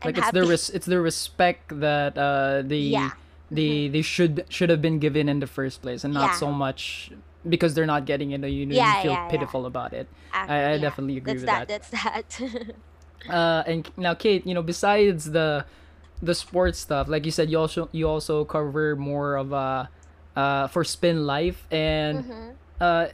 [0.03, 0.39] I'm like it's happy.
[0.41, 3.13] the res- it's the respect that uh the Yeah.
[3.51, 6.35] they they should should have been given in the first place, and not Yeah.
[6.35, 7.13] so much
[7.49, 8.43] because they're not getting it.
[8.47, 9.29] You know, Yeah, you feel yeah, yeah.
[9.29, 10.09] pitiful about it.
[10.33, 11.91] Ah, I, I yeah, definitely agree that's with that, that.
[11.91, 12.41] That's that.
[13.29, 15.65] Uh, and now, Kate, you know, besides the
[16.23, 19.87] the sports stuff, like you said, you also you also cover more of uh,
[20.37, 22.55] uh for Spin Life, and Mhm.
[22.81, 23.07] uh,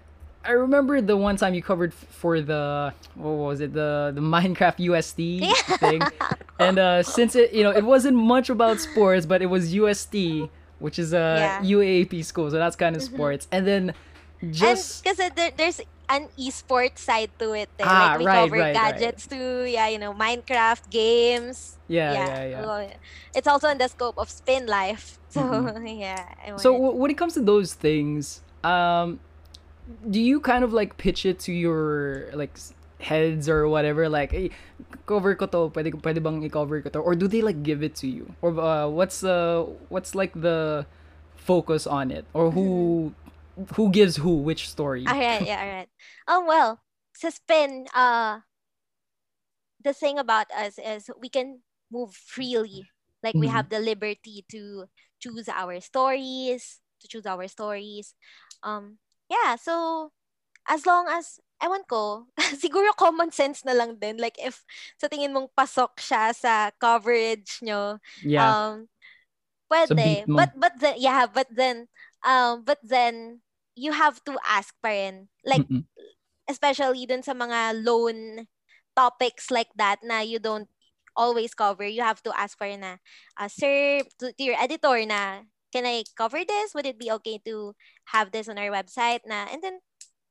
[0.45, 4.79] I remember the one time you covered for the what was it the the Minecraft
[4.79, 6.11] UST thing,
[6.59, 10.51] and uh, since it you know it wasn't much about sports, but it was UST
[10.79, 11.61] which is a Yeah.
[11.61, 13.49] UAAP school, so that's kind of sports.
[13.51, 13.95] And then
[14.51, 17.69] just because there, there's an esports side to it.
[17.79, 17.85] Eh.
[17.85, 18.75] Ah, like we right, cover right, right.
[18.75, 19.65] gadgets too.
[19.65, 21.79] Yeah, you know, Minecraft games.
[21.89, 22.63] yeah yeah yeah.
[22.63, 22.91] so
[23.35, 25.19] it's also in the scope of Spin Life.
[25.37, 25.99] So Mhm.
[26.01, 26.25] yeah.
[26.57, 29.21] So w- when it comes to those things, um,
[30.09, 32.57] do you kind of like pitch it to your like
[33.01, 34.09] heads or whatever?
[34.09, 34.51] Like, hey,
[35.07, 36.99] cover ko to, pwede, pwede bang i-cover ko to?
[37.01, 38.35] Or do they like give it to you?
[38.43, 40.87] Or uh, what's uh, what's like the
[41.37, 42.25] focus on it?
[42.33, 43.13] Or who
[43.75, 45.05] who gives who which story?
[45.09, 45.89] Alright, yeah, alright.
[46.29, 46.81] Um, well,
[47.15, 47.89] suspend.
[47.95, 48.41] uh,
[49.83, 52.91] the thing about us is we can move freely.
[53.23, 53.53] Like we Mhm.
[53.53, 54.87] have the liberty to
[55.21, 58.15] choose our stories, to choose our stories.
[58.63, 58.99] Um,
[59.31, 60.13] yeah, so
[60.69, 62.27] as long as I ewan ko,
[62.63, 64.19] siguro common sense na lang din.
[64.19, 64.65] Like if
[65.01, 68.53] sa tingin mong pasok siya sa coverage nyo, yeah.
[68.53, 68.89] um
[69.71, 70.37] pwede mo.
[70.37, 71.89] but but then yeah but then
[72.23, 73.41] um but then
[73.77, 75.85] you have to ask pa rin like Mm-mm.
[76.49, 78.49] especially dun sa mga loan
[78.97, 80.67] topics like that na you don't
[81.17, 82.97] always cover you have to ask rin na
[83.37, 87.37] uh, sir to, to your editor na can I cover this would it be okay
[87.45, 87.77] to
[88.17, 89.81] have this on our website na and then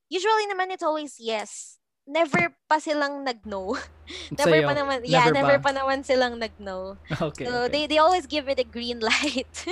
[0.10, 3.74] usually naman it's always yes never pa silang nag-no
[4.40, 4.70] never Sa'yo.
[4.70, 5.70] pa naman yeah Never never pa.
[5.70, 6.98] pa naman silang nag-no
[7.30, 7.46] Okay.
[7.46, 7.70] so okay.
[7.70, 9.66] they, they always give it a green light.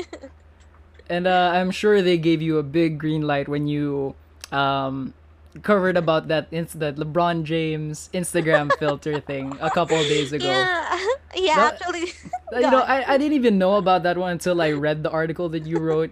[1.09, 4.15] And uh, I'm sure they gave you a big green light when you
[4.51, 5.13] um,
[5.61, 10.45] covered about that incident, LeBron James Instagram filter thing a couple of days ago.
[10.49, 10.99] yeah.
[11.35, 12.13] yeah, actually.
[12.53, 15.49] You know, I, I didn't even know about that one until I read the article
[15.49, 16.11] that you wrote.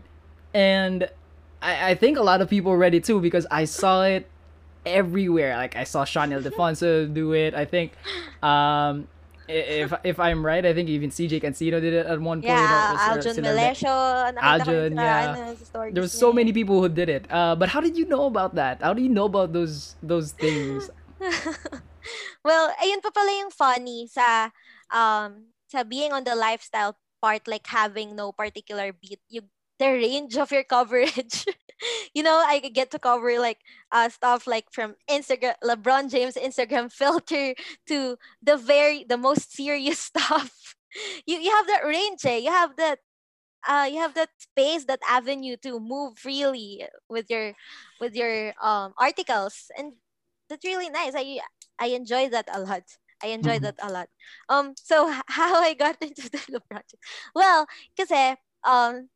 [0.56, 1.08] and
[1.62, 4.28] I, I think a lot of people read it too because I saw it
[4.84, 5.56] everywhere.
[5.56, 7.54] Like I saw Shaun Ildefonso do it.
[7.54, 7.94] I think
[8.42, 9.08] um
[9.52, 12.56] if if I'm right, I think even CJ Cancino did it at one point.
[12.56, 13.96] yeah, or sila- Aljon sila- Melesio.
[14.34, 15.36] nakita Aljon, yeah.
[15.36, 17.28] ano, There was so many people who did it.
[17.30, 18.82] Uh, but how did you know about that?
[18.82, 20.90] How do you know about those those things?
[22.48, 24.50] well, ayun pa pala yung funny sa
[24.90, 29.46] um sa being on the lifestyle part like having no particular beat you
[29.78, 31.46] the range of your coverage
[32.14, 33.60] you know i get to cover like
[33.92, 37.54] uh stuff like from instagram lebron james instagram filter
[37.88, 40.76] to the very the most serious stuff.
[41.26, 42.38] You you have that range eh?
[42.38, 43.00] you have that
[43.68, 47.54] uh you have that space that avenue to move freely with your
[48.00, 49.94] with your um articles and
[50.50, 51.14] that's really nice.
[51.16, 51.40] I
[51.80, 52.84] i enjoy that a lot.
[53.24, 53.62] I enjoy Mhm.
[53.62, 54.10] that a lot.
[54.50, 57.02] Um so how i got into the project
[57.36, 57.68] well
[57.98, 59.10] kasi um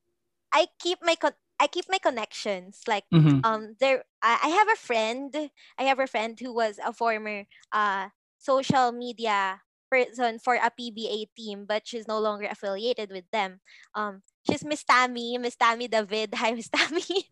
[0.53, 3.43] i keep my con- i keep my connections like Mhm.
[3.43, 5.33] um there I, I have a friend
[5.77, 11.27] i have a friend who was a former uh social media person for a pba
[11.37, 13.59] team but she's no longer affiliated with them.
[13.93, 16.33] Um she's miss tammy miss tammy david.
[16.35, 17.03] Hi miss tammy.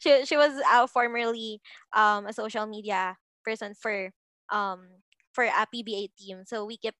[0.00, 1.60] She, she was uh, formerly
[1.92, 4.10] um a social media person for
[4.50, 5.00] um
[5.32, 6.44] for a pba team.
[6.44, 6.98] So we kept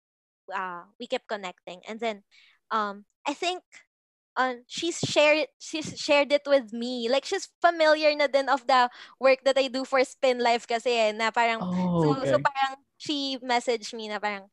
[0.54, 1.80] uh we kept connecting.
[1.88, 2.22] And then
[2.70, 3.62] um i think
[4.36, 7.08] um, she's shared she's shared it with me.
[7.08, 8.88] Like she's familiar na din of the
[9.20, 12.80] work that I do for Spin Life kasi eh, na parang Oh, so so parang
[12.98, 14.48] she messaged me na parang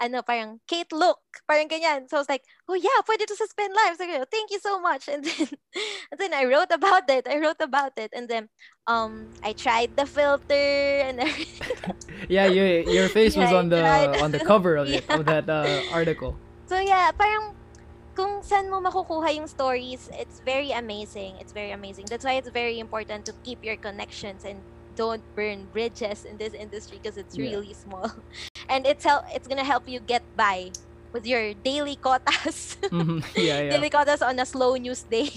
[0.00, 2.08] ano parang Kate look parang ganyan.
[2.08, 4.80] So I was like, "Oh yeah, pwede to sa Spin Life." So thank you so
[4.80, 5.08] much.
[5.12, 5.48] And then
[6.12, 7.28] and then I wrote about it.
[7.28, 8.48] I wrote about it and then
[8.88, 11.76] um I tried the filter and everything.
[12.28, 13.82] Yeah, your your face was Yeah, on the
[14.22, 16.36] on the cover of it of that uh, article.
[16.68, 17.59] So yeah, parang
[18.20, 21.40] kung saan mo makukuha yung stories, it's very amazing.
[21.40, 22.04] It's very amazing.
[22.04, 24.60] That's why it's very important to keep your connections and
[24.92, 27.56] don't burn bridges in this industry because it's Yeah.
[27.56, 28.12] really small.
[28.68, 30.76] And it's help it's gonna help you get by
[31.16, 32.76] with your daily quotas.
[32.92, 33.24] Mhm.
[33.34, 33.70] Yeah, yeah.
[33.72, 35.32] daily quotas on a slow news day.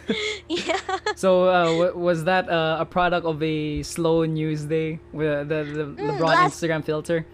[0.48, 0.78] yeah.
[1.18, 5.60] So uh, w- was that uh, a product of a slow news day with the,
[5.66, 7.26] the Mm, LeBron last- Instagram filter?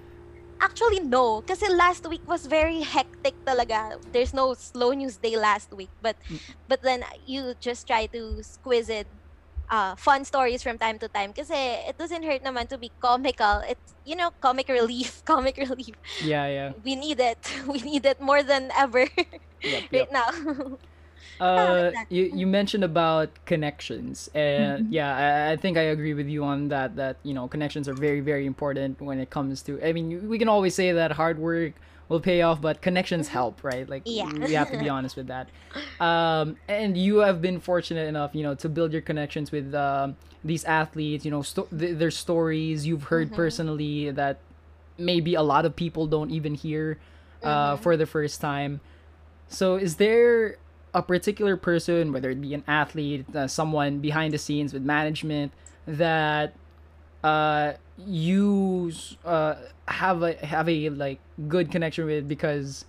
[0.61, 1.40] Actually, no.
[1.42, 3.96] Kasi last week was very hectic talaga.
[4.12, 5.90] There's no slow news day last week.
[6.01, 6.40] But Mm.
[6.68, 9.09] but then you just try to squeeze it
[9.73, 11.33] uh, fun stories from time to time.
[11.33, 11.57] Kasi
[11.88, 13.62] it doesn't hurt naman to be comical.
[13.64, 15.23] It's, you know, comic relief.
[15.29, 15.96] Comic relief.
[16.18, 16.73] Yeah, yeah.
[16.85, 17.40] We need it.
[17.68, 19.07] We need it more than ever
[19.62, 20.09] Yep, yep.
[20.09, 20.31] right now.
[21.40, 24.92] Uh, you you mentioned about connections, and Mhm.
[24.92, 25.16] yeah,
[25.48, 26.96] I, I think I agree with you on that.
[26.96, 29.80] That you know, connections are very very important when it comes to.
[29.85, 31.72] I mean, we can always say that hard work
[32.09, 33.88] will pay off, but connections help, right?
[33.88, 34.28] Like Yeah.
[34.46, 35.48] we have to be honest with that.
[36.00, 40.16] Um, and you have been fortunate enough, you know, to build your connections with um,
[40.44, 41.24] these athletes.
[41.24, 43.37] You know, sto- th- their stories you've heard Mhm.
[43.37, 44.38] personally that
[44.98, 46.98] maybe a lot of people don't even hear
[47.42, 47.80] uh, Mhm.
[47.80, 48.80] for the first time.
[49.48, 50.56] So, is there
[50.94, 55.53] a particular person, whether it be an athlete, uh, someone behind the scenes with management,
[55.87, 56.55] that
[57.22, 58.92] uh, you
[59.24, 59.55] uh,
[59.87, 62.85] have a have a like good connection with because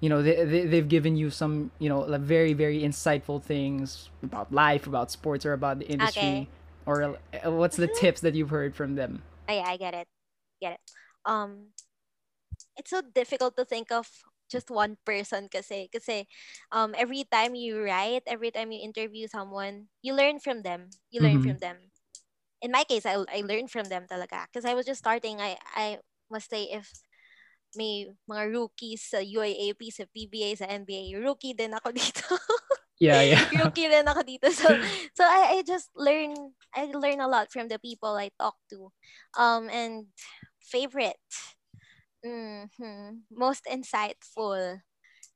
[0.00, 4.10] you know they, they they've given you some you know like very very insightful things
[4.22, 6.48] about life, about sports, or about the industry, Okay.
[6.86, 9.22] or uh, what's the tips that you've heard from them?
[9.48, 10.08] Oh, yeah, I get it.
[10.60, 10.80] Get it.
[11.24, 11.68] Um,
[12.76, 14.08] it's so difficult to think of
[14.48, 16.26] just one person kasi kasi
[16.72, 20.98] um every time you write, every time you interview someone, you learn from them.
[21.12, 21.44] You learn Mhm.
[21.44, 21.92] from them.
[22.62, 25.40] In my case, I I learned from them talaga because I was just starting.
[25.40, 25.98] I I
[26.30, 26.90] must say if
[27.76, 32.24] may mga rookies sa UAAP, sa PBA, sa NBA, rookie din ako dito.
[32.98, 33.44] Yeah, yeah.
[33.52, 34.48] rookie din ako dito.
[34.52, 34.68] So,
[35.16, 38.92] so I, I just learn, I learn a lot from the people I talk to.
[39.38, 40.06] Um, and
[40.60, 41.20] favorite,
[42.24, 44.80] hmm most insightful,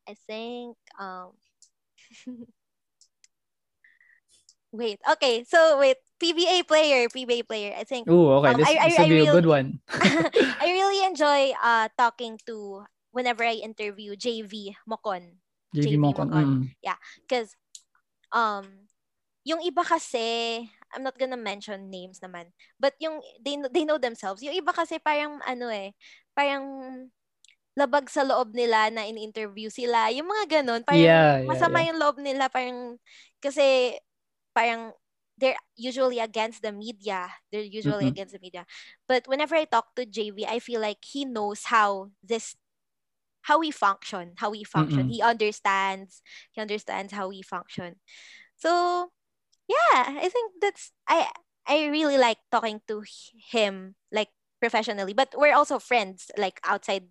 [0.09, 1.33] I think, um,
[4.73, 8.51] wait, okay, so wait, PBA player, PBA player, I think, Ooh, okay.
[8.51, 9.69] Um, This, I- I- will I be a really- good one.
[10.63, 15.37] I really enjoy uh talking to whenever I interview Javee Mocon.
[15.77, 16.29] Javee Javee Mocon.
[16.33, 16.73] Mocon.
[16.73, 16.97] Mm.
[17.29, 17.53] Because,
[18.33, 18.89] um,
[19.45, 20.65] yung iba kasi,
[20.95, 24.41] I'm not gonna mention names naman, but yung, they, they know themselves.
[24.41, 25.93] Yung iba kasi parang, ano eh,
[26.37, 26.65] parang
[27.79, 30.11] labag sa loob nila na in-interview sila.
[30.13, 31.87] Yung mga ganun, parang Yeah, yeah, masama yeah.
[31.87, 32.99] yung loob nila, parang,
[33.43, 33.97] kasi,
[34.57, 34.93] parang,
[35.39, 37.29] they're usually against the media.
[37.53, 38.13] They're usually Mhm.
[38.13, 38.67] against the media.
[39.09, 42.57] But whenever I talk to JV, I feel like he knows how this
[43.49, 45.07] how we function, how we function.
[45.07, 45.11] Mm-mm.
[45.11, 46.23] He understands.
[46.53, 48.01] He understands how we function.
[48.59, 49.13] So,
[49.69, 51.31] yeah, I think that's I
[51.69, 53.05] I really like talking to
[53.53, 54.31] him like
[54.63, 57.11] professionally, but we're also friends like outside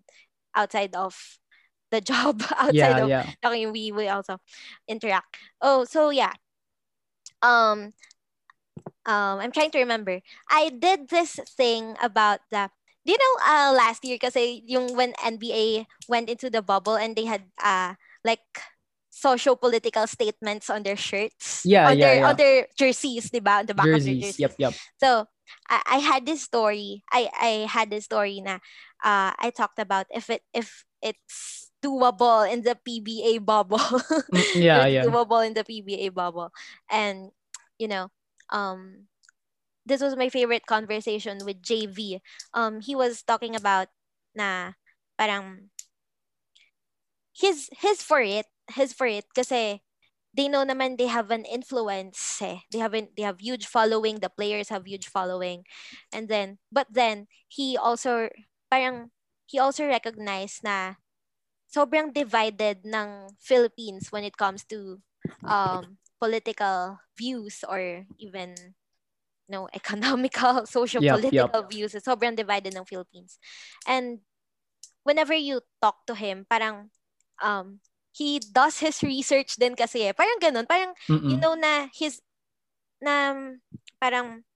[0.56, 1.38] outside of
[1.92, 3.32] the job, outside Yeah, of yeah.
[3.42, 4.38] talking we we also
[4.88, 5.36] interact.
[5.60, 6.32] Oh, so yeah.
[7.42, 7.92] Um
[9.06, 10.20] um I'm trying to remember.
[10.50, 12.70] I did this thing about the
[13.06, 15.64] do you know uh last year kasi yung when NBA
[16.08, 18.44] went into the bubble and they had uh like
[19.12, 22.28] social political statements on their shirts Yeah, on yeah, their yeah.
[22.32, 24.40] on their jerseys diba on the back of their Jerseys.
[24.40, 24.74] jerseys Yep, yep.
[24.96, 25.28] so
[25.68, 28.56] I, I had this story I I had this story na
[29.04, 33.82] uh I talked about if it if it's doable in the PBA bubble
[34.32, 35.04] Mm, yeah, yeah.
[35.04, 36.50] doable in the PBA bubble.
[36.88, 37.30] And
[37.78, 38.08] you know,
[38.48, 39.08] um
[39.84, 42.20] this was my favorite conversation with Javee.
[42.54, 43.88] Um he was talking about
[44.34, 44.72] na
[45.18, 45.71] parang
[47.32, 49.82] his his for it, his for it kasi
[50.32, 52.64] they know naman they have an influence eh.
[52.72, 55.64] They have an, they have huge following, the players have huge following.
[56.12, 58.28] And then but then he also
[58.72, 59.12] parang
[59.44, 60.96] he also recognized na
[61.68, 65.00] sobrang divided ng Philippines when it comes to
[65.44, 68.56] um, political views or even
[69.48, 71.92] no economical, social political views.
[72.00, 73.36] Sobrang divided ng Philippines.
[73.84, 74.24] And
[75.04, 76.88] whenever you talk to him, parang
[77.42, 77.82] um,
[78.14, 80.14] he does his research din kasi eh.
[80.14, 80.64] Parang ganun.
[80.68, 81.40] Parang you Mm-mm.
[81.40, 82.22] know na his
[83.02, 83.34] na
[83.98, 84.46] parang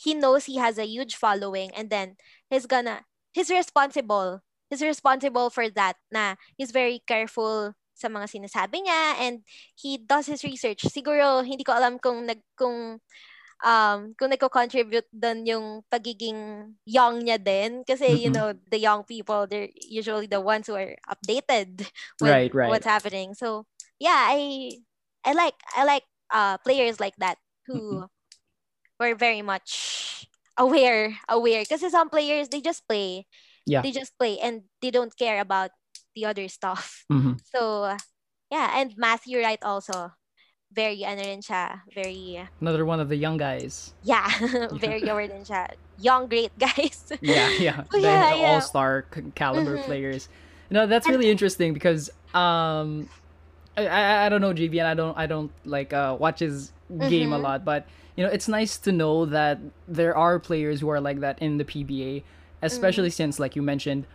[0.00, 2.16] he knows he has a huge following and then
[2.48, 3.04] he's gonna
[3.36, 4.40] he's responsible
[4.72, 9.44] he's responsible for that na he's very careful sa mga sinasabi niya and
[9.76, 12.96] he does his research siguro hindi ko alam kung nag kung
[13.64, 18.34] um kung nagko-contribute doon yung pagiging young niya din kasi you Mm-mm.
[18.34, 21.84] know the young people they're usually the ones who are updated
[22.20, 22.70] with Right, right.
[22.70, 23.66] what's happening so
[24.00, 24.70] yeah i
[25.24, 27.36] i like i like uh players like that
[27.68, 28.04] who
[28.98, 30.26] were very much
[30.58, 33.26] aware aware kasi some players they just play
[33.66, 33.84] Yeah.
[33.84, 35.70] they just play and they don't care about
[36.14, 37.40] the other stuff Mhm.
[37.52, 37.90] so
[38.50, 40.12] yeah and Matthew Wright also
[40.72, 43.92] very ano rin siya very Another one of the young guys.
[44.02, 44.30] yeah
[44.78, 45.66] very aware din siya
[45.98, 47.84] young great guys Yeah, yeah.
[47.90, 48.50] The yeah, yeah.
[48.54, 49.02] all-star
[49.34, 49.84] caliber Mhm.
[49.84, 50.28] players.
[50.70, 53.10] You know, that's And- really interesting because um
[53.76, 56.72] I, I I don't know and I don't I don't like uh watch his
[57.08, 57.42] game a Mhm.
[57.42, 57.84] lot, but
[58.16, 59.58] you know, it's nice to know that
[59.88, 62.22] there are players who are like that in the PBA,
[62.62, 63.34] especially Mm-hmm.
[63.34, 64.06] since like you mentioned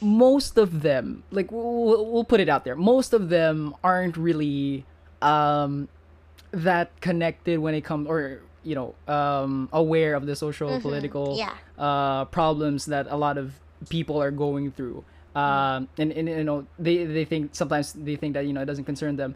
[0.00, 4.84] most of them, like we'll, we'll put it out there, most of them aren't really
[5.22, 5.88] um,
[6.52, 11.52] that connected when it comes, or you know, um, aware of the social political Yeah.
[11.78, 13.54] uh, problems that a lot of
[13.88, 15.04] people are going through.
[15.34, 18.66] Um, and, and you know, they they think sometimes they think that you know it
[18.66, 19.34] doesn't concern them.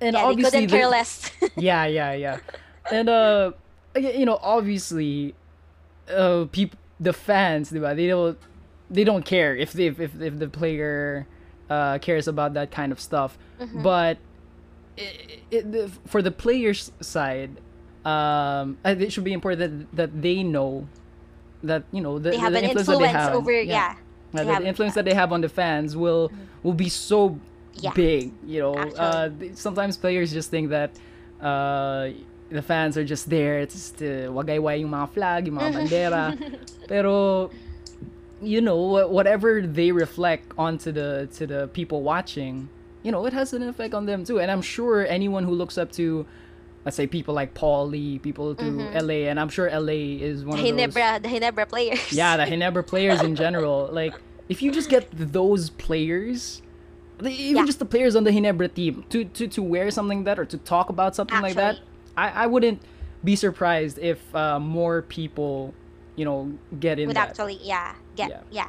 [0.00, 1.30] And Yeah, they obviously, couldn't the- care less.
[1.56, 2.38] yeah, yeah, yeah.
[2.90, 3.52] And uh,
[3.96, 5.34] you know, obviously,
[6.08, 8.38] uh, people, the fans, they don't,
[8.90, 11.26] they don't care if they, if if, if the player,
[11.70, 13.38] uh, cares about that kind of stuff.
[13.60, 13.82] Mm-hmm.
[13.82, 14.18] But,
[14.96, 17.50] it, for the players' side,
[18.04, 20.86] um, it should be important that that they know
[21.62, 23.94] that you know the, they have the an influence that they have, over yeah.
[23.94, 23.94] uh,
[24.32, 24.66] They the Mm-hmm.
[24.66, 26.30] influence that they have on the fans will
[26.62, 27.38] will be so
[27.74, 27.90] Yeah.
[27.90, 28.74] big you know.
[28.94, 30.94] Uh, sometimes players just think that
[31.42, 32.10] uh,
[32.50, 36.24] the fans are just there it's just uh, wagayway yung mga flag yung mga bandera.
[36.86, 37.50] Pero
[38.42, 42.68] you know whatever they reflect onto the to the people watching
[43.04, 45.76] you know it has an effect on them too and i'm sure anyone who looks
[45.78, 46.26] up to
[46.84, 48.64] let's say people like Paul Lee, people to
[49.00, 50.70] LA, and I'm sure LA is one of those.
[50.70, 52.12] Ginebra, the Ginebra players.
[52.12, 53.88] Yeah, the Ginebra players in general.
[53.90, 54.12] Like,
[54.50, 56.60] if you just get those players,
[57.24, 57.64] even Yeah.
[57.64, 60.44] just the players on the Hinebra team, to, to, to wear something like that or
[60.44, 61.80] to talk about something like that,
[62.18, 62.82] I, I wouldn't
[63.24, 65.72] be surprised if uh, more people,
[66.16, 67.30] you know, get in would that.
[67.30, 68.40] actually yeah get Yeah.
[68.50, 68.68] yeah.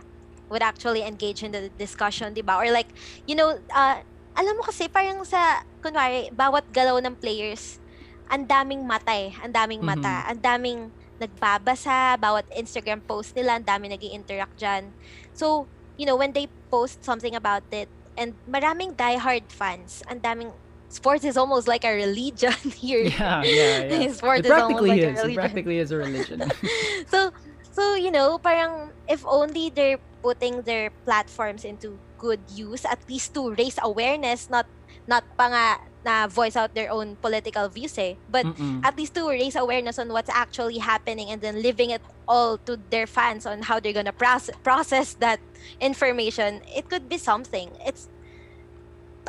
[0.49, 2.87] would actually engage in the discussion di ba or like
[3.27, 3.99] you know uh,
[4.35, 7.79] alam mo kasi parang sa kunwari bawat galaw ng players
[8.27, 9.95] ang daming mata eh ang daming Mm-hmm.
[10.01, 10.79] mata ang daming
[11.15, 14.91] nagbabasa bawat Instagram post nila ang daming nag interact dyan
[15.31, 15.63] so
[15.95, 20.51] you know when they post something about it and maraming diehard fans ang daming
[20.87, 24.11] sports is almost like a religion here Yeah, yeah, yeah.
[24.15, 25.19] Sport it is almost practically like a is.
[25.23, 26.37] It practically is a religion.
[27.11, 27.31] so
[27.71, 33.37] so you know parang if only they're putting their platforms into good use at least
[33.37, 34.65] to raise awareness not
[35.05, 35.65] not pa nga
[36.05, 38.17] na voice out their own political views eh.
[38.29, 38.81] But Mm-mm.
[38.85, 42.77] at least to raise awareness on what's actually happening and then leaving it all to
[42.89, 45.41] their fans on how they're gonna process process that
[45.81, 47.69] information it could be something.
[47.85, 48.09] It's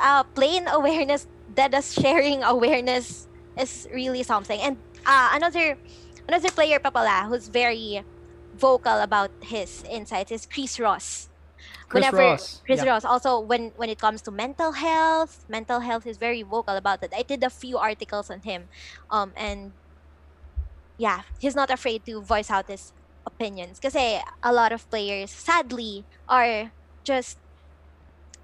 [0.01, 1.27] uh plain awareness
[1.57, 4.61] that is sharing awareness is really something.
[4.61, 5.77] And uh another
[6.29, 8.05] another player pa pala who's very
[8.57, 11.29] vocal about his insights is Chris Ross
[11.89, 12.63] Chris whenever Ross.
[12.67, 12.91] Chris yeah.
[12.91, 17.03] Ross also when when it comes to mental health, mental health is very vocal about
[17.03, 17.13] it.
[17.15, 18.69] I did a few articles on him,
[19.11, 19.73] um, and
[20.99, 22.93] yeah, he's not afraid to voice out his
[23.27, 23.79] opinions.
[23.79, 26.73] Because a lot of players, sadly, are
[27.05, 27.39] just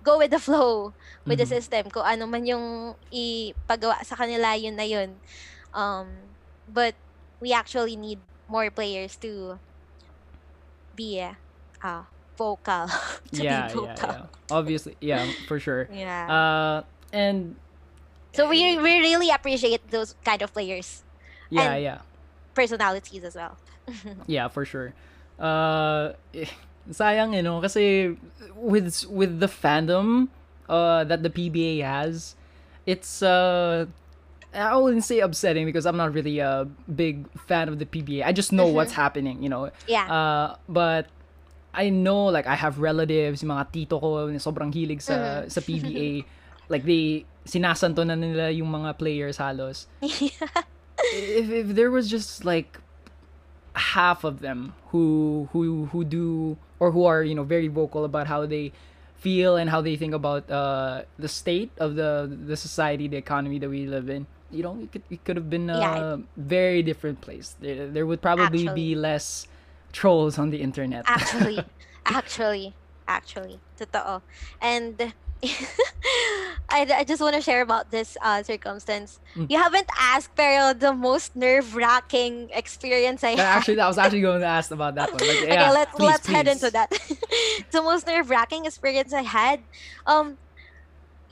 [0.02, 0.94] go with the flow
[1.26, 1.54] with the Mhm.
[1.58, 1.82] system.
[1.90, 5.18] Kung ano man yung ipagawa sa kanila, yun na yun.
[5.74, 6.34] Um,
[6.68, 6.94] but
[7.40, 9.58] we actually need more players to
[10.96, 11.36] be a
[11.82, 12.02] uh,
[12.36, 12.88] vocal.
[13.32, 14.08] to yeah, be vocal.
[14.08, 14.26] yeah.
[14.50, 15.88] Obviously, yeah, for sure.
[15.92, 16.28] Yeah.
[16.28, 16.82] Uh,
[17.12, 17.56] and
[18.32, 21.04] so we we really appreciate those kind of players,
[21.50, 21.98] yeah, yeah.
[22.54, 23.56] personalities as well.
[24.26, 24.94] Yeah, for sure.
[25.38, 26.16] Uh,
[26.88, 28.16] sayang, you know, kasi
[28.56, 30.28] with with the fandom
[30.68, 32.34] uh, that the PBA has,
[32.86, 33.86] it's uh,
[34.54, 38.24] I wouldn't say upsetting because I'm not really a big fan of the PBA.
[38.24, 39.70] I just know what's happening, you know.
[39.86, 40.04] Yeah.
[40.12, 41.06] Uh, but
[41.72, 46.24] I know like I have relatives, mga tito ko na sobrang hilig sa sa PBA.
[46.68, 49.88] like they sinasanto na nila yung mga players halos.
[50.02, 52.78] if if there was just like
[53.74, 58.26] half of them who who who do or who are you know very vocal about
[58.26, 58.70] how they
[59.16, 63.58] feel and how they think about uh the state of the the society the economy
[63.58, 66.16] that we live in you know it could, it could have been a Yeah.
[66.36, 68.74] very different place there, there would probably Actually.
[68.74, 69.46] be less
[69.92, 71.64] trolls on the internet actually,
[72.06, 72.76] actually,
[73.08, 74.22] actually, totoo.
[74.60, 75.14] And
[76.70, 79.20] I, I just want to share about this uh, circumstance.
[79.36, 79.50] Mm.
[79.50, 83.58] You haven't asked, pero the most nerve-wracking experience I had.
[83.58, 86.26] actually i was actually going to ask about that one like, okay, let's please, let's
[86.26, 86.90] head into that.
[87.72, 89.60] the most nerve-wracking experience I had,
[90.06, 90.38] um,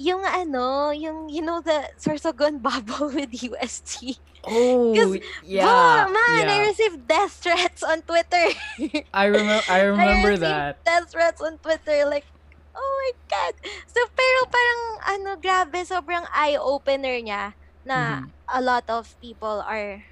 [0.01, 4.17] yung ano, yung you know the Sorsogon bubble with UST.
[4.49, 5.13] oh
[5.45, 6.67] yeah oh man, I yeah.
[6.73, 8.57] received death threats on Twitter.
[9.13, 12.09] I remember I remember received that death threats on Twitter.
[12.09, 12.25] Like,
[12.73, 13.53] oh my God.
[13.85, 17.53] So, pero parang, ano, grabe, sobrang eye-opener niya
[17.85, 18.33] na Mhm.
[18.49, 20.09] a lot of people are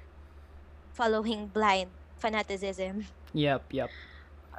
[0.93, 3.07] following blind fanaticism.
[3.33, 3.89] yep yep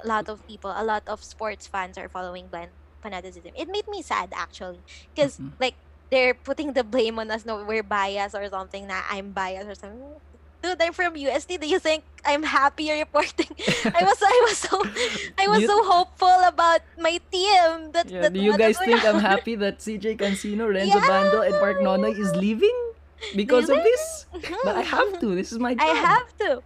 [0.01, 2.73] A lot of people, a lot of sports fans are following blind
[3.03, 3.53] fanaticism.
[3.57, 4.81] It made me sad, actually.
[5.15, 5.53] Because, Mhm.
[5.61, 5.75] like,
[6.11, 9.75] they're putting the blame on us, no, we're biased or something, na I'm biased or
[9.75, 10.21] something.
[10.61, 11.57] dude, I'm from UST.
[11.57, 13.49] Do you think I'm happy reporting?
[13.97, 14.77] I was, I was so,
[15.41, 17.93] I was You- so hopeful about my team.
[17.97, 21.09] That, Yeah, that do you guys think I'm happy that CJ Cansino, Renzo Yeah.
[21.09, 22.77] Bando, and Mark Nonoy is leaving
[23.35, 24.27] because of this?
[24.63, 25.33] But I have to.
[25.35, 25.81] This is my job.
[25.89, 26.61] I have to.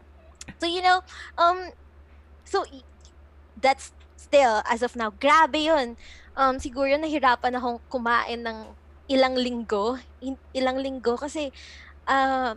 [0.59, 1.07] So you know,
[1.39, 1.70] um,
[2.45, 2.66] so
[3.61, 5.11] that's still as of now.
[5.22, 5.97] Grabe yun.
[6.35, 8.74] Um, siguro nahirapan akong kumain ng
[9.11, 11.53] ilang linggo, in- ilang linggo kasi,
[12.09, 12.55] uh,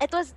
[0.00, 0.34] it was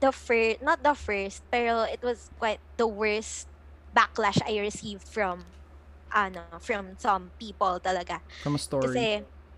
[0.00, 3.48] the first, not the first, pero it was quite the worst
[3.94, 5.54] backlash I received from,
[6.12, 8.20] ano, from some people talaga.
[8.42, 8.84] From a story.
[8.88, 9.04] Kasi,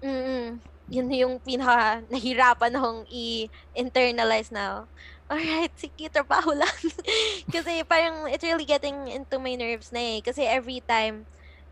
[0.05, 0.61] mm,
[0.91, 4.87] yun yung pinaka nahirapan akong i-internalize na,
[5.31, 6.77] alright, sige, trabaho lang.
[7.55, 10.21] Kasi parang it's really getting into my nerves na eh.
[10.21, 11.27] Kasi every time,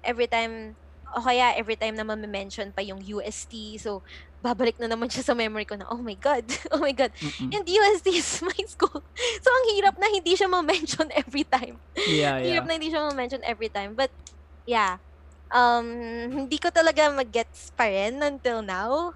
[0.05, 0.77] every time,
[1.11, 4.03] o kaya every time na mention pa yung UST, so
[4.41, 7.13] babalik na naman siya sa memory ko na, oh my God, oh my God.
[7.21, 7.53] Mm-mm.
[7.53, 9.05] And UST is my school.
[9.45, 11.77] So ang hirap na hindi siya ma-mention every time.
[11.97, 12.57] Yeah, yeah.
[12.57, 13.93] Hirap na hindi siya ma-mention every time.
[13.93, 14.11] But,
[14.65, 14.97] yeah.
[15.51, 15.87] Um,
[16.47, 19.13] hindi ko talaga mag-gets pa rin until now.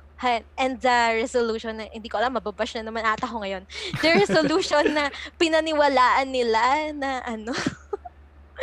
[0.56, 3.68] And the resolution, na, hindi ko alam, mababash na naman ata ko ngayon.
[4.00, 7.52] The resolution na pinaniwalaan nila na ano,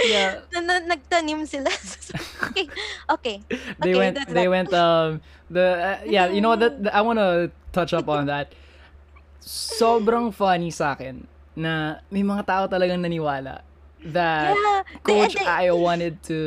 [0.04, 0.42] Yeah.
[0.54, 1.70] na, na nagtanim sila.
[2.50, 2.66] okay,
[3.10, 3.36] okay.
[3.80, 4.54] They Okay, went they that.
[4.54, 8.54] went um the uh, yeah, you know that, I want to touch up on that.
[9.42, 11.26] Sobrang funny sa akin
[11.58, 13.62] na may mga tao talagang naniwala
[14.14, 16.40] that Yeah, they- Coach they- Ayo wanted to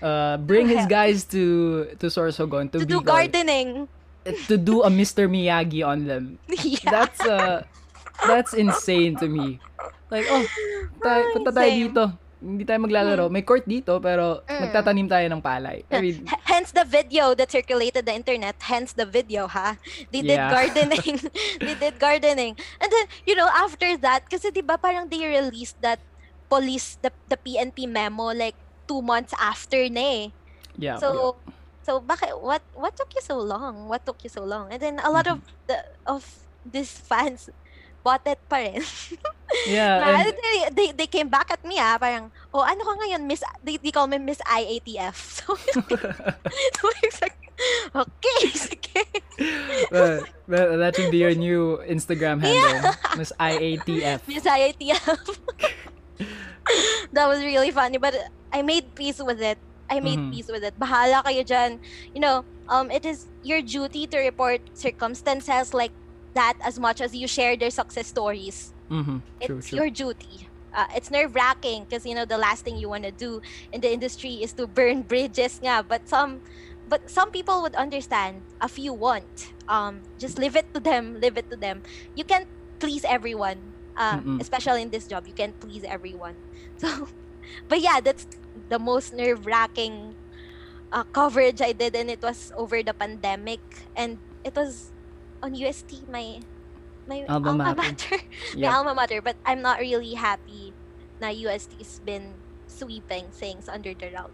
[0.00, 3.88] uh, bring his guys to to Sorsogon to, to do like- gardening.
[4.48, 5.28] to do a Mr.
[5.28, 6.40] Miyagi on them.
[6.48, 6.80] yeah.
[6.88, 7.60] That's uh
[8.24, 9.60] that's insane to me.
[10.08, 10.40] Like, oh,
[11.04, 12.04] tayo, punta tayo dito.
[12.44, 13.32] Hindi tayo maglalaro.
[13.32, 14.60] May court dito, pero Mm.
[14.68, 15.80] magtatanim tayo ng palay.
[15.88, 18.60] I mean, hence the video that circulated the internet.
[18.60, 19.80] Hence the video, ha?
[20.12, 20.52] They did Yeah.
[20.52, 21.24] gardening.
[21.64, 22.52] they did gardening.
[22.78, 26.04] And then, you know, after that, kasi di ba parang they released that
[26.52, 30.22] police, the, the PNP memo like two months after na eh.
[30.76, 31.00] yeah.
[31.00, 31.40] So,
[31.80, 33.88] so bakit, what, what took you so long?
[33.88, 34.68] What took you so long?
[34.68, 35.64] And then a lot of Mm-hmm.
[35.64, 36.22] the, of
[36.64, 37.48] these fans
[38.04, 38.84] bought it pa rin.
[39.66, 40.20] yeah.
[40.20, 43.40] And- they, they, they came back at me ah, parang, oh, ano ka ngayon, Miss,
[43.64, 45.16] they, they call me Miss IATF.
[45.40, 45.56] So,
[46.76, 47.40] so it's like,
[47.96, 49.02] okay, sige.
[49.90, 52.92] That, that should be your new Instagram handle.
[53.16, 54.20] Miss IATF.
[54.28, 55.16] Miss IATF.
[57.12, 58.14] that was really funny, but
[58.52, 59.58] I made peace with it.
[59.90, 60.32] I made Mhm.
[60.32, 60.76] peace with it.
[60.80, 61.76] Bahala kayo dyan.
[62.16, 65.92] You know, um, it is your duty to report circumstances like
[66.34, 68.72] that as much as you share their success stories.
[68.90, 69.18] Mm-hmm.
[69.42, 69.78] True, it's true.
[69.78, 70.48] your duty.
[70.74, 73.40] Uh, it's nerve wracking because you know the last thing you want to do
[73.72, 75.86] in the industry is to burn bridges, nga.
[75.86, 76.42] But some,
[76.88, 78.42] but some people would understand.
[78.60, 79.54] A few won't.
[79.68, 81.20] Um, just leave it to them.
[81.20, 81.82] Leave it to them.
[82.14, 82.46] You can't
[82.78, 83.58] please everyone.
[83.96, 86.34] Uh, especially in this job, you can't please everyone.
[86.76, 87.06] So,
[87.68, 88.26] but yeah, that's
[88.68, 90.16] the most nerve wracking
[90.90, 93.60] uh, coverage I did, and it was over the pandemic,
[93.94, 94.93] and it was
[95.44, 96.40] on UST, my
[97.06, 97.76] my Alma alma, mater.
[97.76, 98.18] mater
[98.56, 100.72] my alma mater, but I'm not really happy
[101.20, 104.32] na UST's been sweeping things under the rug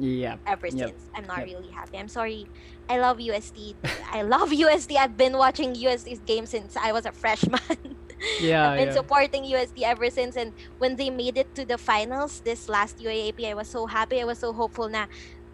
[0.00, 0.36] Yeah.
[0.48, 0.96] ever Yep.
[0.96, 1.10] since.
[1.14, 1.46] I'm not Yep.
[1.46, 1.98] really happy.
[2.00, 2.48] I'm sorry.
[2.88, 3.76] I love UST.
[4.12, 4.96] I love UST.
[4.96, 7.60] I've been watching UST's game since I was a freshman.
[8.40, 8.72] Yeah.
[8.72, 8.96] I've been yeah.
[8.96, 13.44] supporting UST ever since and when they made it to the finals this last UAAP,
[13.44, 14.20] I was so happy.
[14.20, 15.04] I was so hopeful na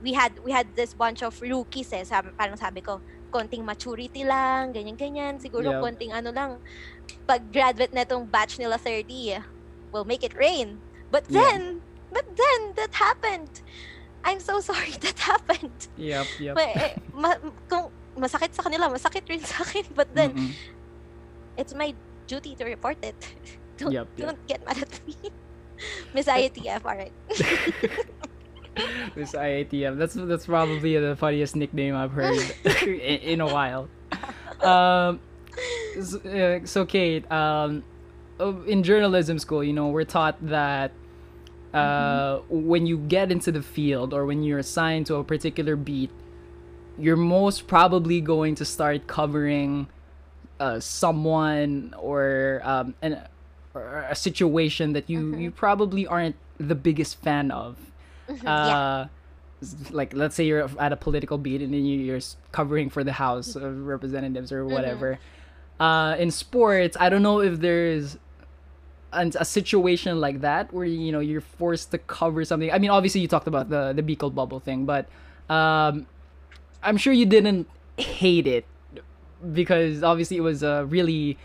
[0.02, 2.06] we had we had this bunch of rookies eh.
[2.06, 3.02] Sabi, parang sabi ko,
[3.32, 5.40] konting maturity lang, ganyan-ganyan.
[5.40, 5.80] Siguro Yeah.
[5.80, 6.60] konting ano lang,
[7.24, 9.40] pag graduate na itong batch nila 30,
[9.90, 10.76] we'll make it rain.
[11.08, 11.40] But Yeah.
[11.40, 11.62] then,
[12.12, 13.64] but then, that happened.
[14.22, 15.88] I'm so sorry that happened.
[15.96, 16.26] Yep.
[16.38, 16.54] Yep.
[16.54, 19.88] Ma, eh, ma- kung masakit sa kanila, masakit rin sa akin.
[19.96, 20.52] But then, Mm-mm.
[21.56, 21.96] it's my
[22.28, 23.16] duty to report it.
[23.80, 24.24] don't, Yep, yep.
[24.28, 25.16] don't get mad at me.
[26.14, 27.10] Miss IATF, alright.
[29.14, 29.98] This IATF.
[29.98, 32.40] That's that's probably the funniest nickname I've heard
[32.82, 33.88] in, in a while.
[34.62, 35.20] Um,
[36.00, 37.84] so, uh, so Kate, um,
[38.40, 40.92] uh, in journalism school, you know, we're taught that
[41.74, 46.10] uh, when you get into the field or when you're assigned to a particular beat,
[46.98, 49.88] you're most probably going to start covering
[50.60, 53.20] uh, someone or um, an,
[53.74, 57.76] or a situation that you you probably aren't the biggest fan of.
[58.32, 58.46] Mm-hmm.
[58.46, 58.78] yeah.
[58.78, 59.06] Uh,
[59.62, 62.20] s- like let's say you're at a political beat and then you- you're
[62.52, 65.18] covering for the House of Representatives or whatever.
[65.80, 68.18] Uh, in sports, I don't know if there's
[69.12, 72.70] an, a situation like that where you know you're forced to cover something.
[72.72, 75.06] I mean, obviously you talked about the the Bicol bubble thing, but
[75.50, 76.06] um,
[76.82, 77.68] I'm sure you didn't
[77.98, 78.64] hate it
[79.52, 81.36] because obviously it was a really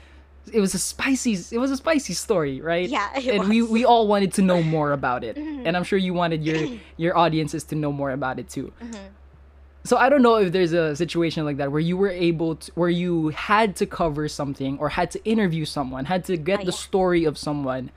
[0.54, 2.88] it was a spicy it was a spicy story, right?
[2.90, 3.72] Yeah, it and we was.
[3.72, 5.64] we all wanted to know more about it, Mhm.
[5.66, 6.58] and I'm sure you wanted your
[6.98, 8.72] your audiences to know more about it too.
[8.82, 8.96] Mhm.
[9.84, 12.72] So I don't know if there's a situation like that where you were able to,
[12.76, 16.64] where you had to cover something or had to interview someone, had to get Oh,
[16.64, 16.78] the yeah.
[16.88, 17.92] story of someone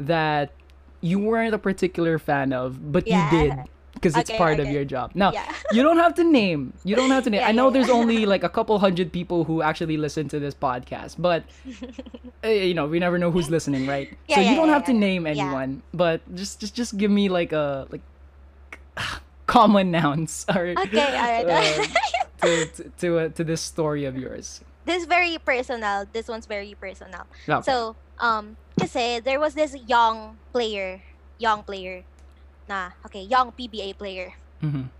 [0.00, 0.50] that
[1.00, 3.30] you weren't a particular fan of, but Yeah.
[3.30, 3.52] you did
[3.96, 5.12] because it's Okay, part of your job.
[5.16, 5.48] Now, Yeah.
[5.72, 6.76] you don't have to name.
[6.84, 7.40] You don't have to name.
[7.40, 10.38] Yeah, I know yeah, there's only like a couple hundred people who actually listen to
[10.38, 11.42] this podcast, but
[12.44, 14.12] uh, you know, we never know who's listening, right?
[14.28, 17.28] Yeah, so yeah, you don't have to name anyone, but just just just give me
[17.32, 18.04] like a like
[19.46, 21.48] common nouns or Okay, alright.
[21.48, 21.86] uh,
[22.42, 24.60] to to to, uh, to this story of yours.
[24.86, 26.06] this is very personal.
[26.12, 27.26] This one's very personal.
[27.48, 27.58] Okay.
[27.66, 31.02] So, um, kasi there was this young player,
[31.42, 32.06] young player,
[32.66, 34.90] na, okay, young PBA player, Mhm.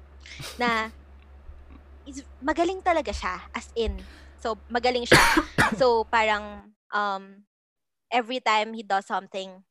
[0.58, 0.90] na,
[2.06, 4.06] is, magaling talaga siya, as in.
[4.38, 5.18] So, magaling siya.
[5.80, 7.42] so, parang, um,
[8.10, 9.66] every time he does something,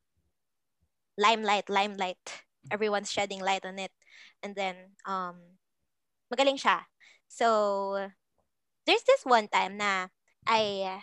[1.16, 2.20] limelight, limelight,
[2.68, 3.92] everyone's shedding light on it.
[4.44, 5.56] And then, um,
[6.28, 6.84] magaling siya.
[7.26, 8.10] So,
[8.84, 10.12] there's this one time na
[10.46, 11.00] I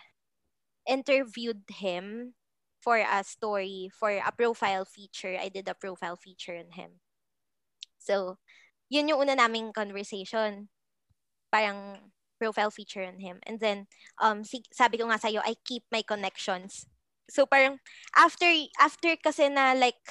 [0.88, 2.36] interviewed him
[2.84, 5.40] for a story, for a profile feature.
[5.40, 7.00] I did a profile feature on him.
[7.98, 8.38] So,
[8.92, 10.68] yun yung una naming conversation.
[11.48, 13.40] Parang profile feature on him.
[13.48, 13.88] And then,
[14.20, 16.84] um, si- sabi ko nga sa'yo, I keep my connections.
[17.32, 17.80] So, parang,
[18.12, 18.52] after,
[18.84, 20.04] after kasi na, like,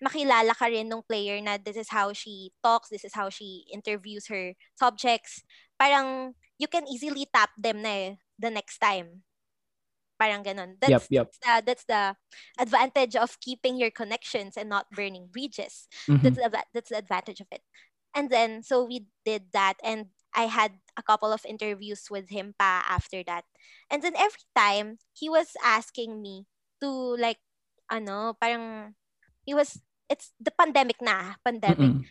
[0.00, 3.68] makilala ka rin nung player na this is how she talks, this is how she
[3.68, 5.44] interviews her subjects,
[5.76, 8.10] parang, you can easily tap them na eh,
[8.40, 9.22] the next time.
[10.24, 10.80] Parang ganun.
[10.80, 11.28] That's, yep, yep.
[11.68, 12.16] that's, the,
[12.56, 15.84] that's the advantage of keeping your connections and not burning bridges.
[16.08, 16.24] Mhm.
[16.24, 17.60] That's the, that's the advantage of it.
[18.16, 22.56] And then, so we did that and I had a couple of interviews with him
[22.56, 23.44] pa after that.
[23.92, 26.48] And then every time, he was asking me
[26.80, 26.88] to
[27.20, 27.44] like,
[27.92, 28.96] ano, parang,
[29.44, 29.76] he was,
[30.08, 32.08] it's the pandemic na, pandemic Mm-mm.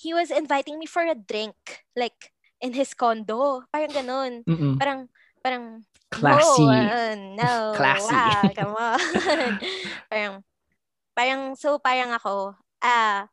[0.00, 2.32] he was inviting me for a drink, like
[2.64, 3.68] in his condo.
[3.68, 4.32] Parang ganun.
[4.48, 4.80] Mm-mm.
[4.80, 5.12] Parang,
[5.44, 6.64] parang, Classy.
[6.64, 8.12] no, uh, no, Classy.
[8.12, 9.00] wow, come on.
[10.10, 10.34] parang,
[11.16, 13.24] parang, so parang ako, ah,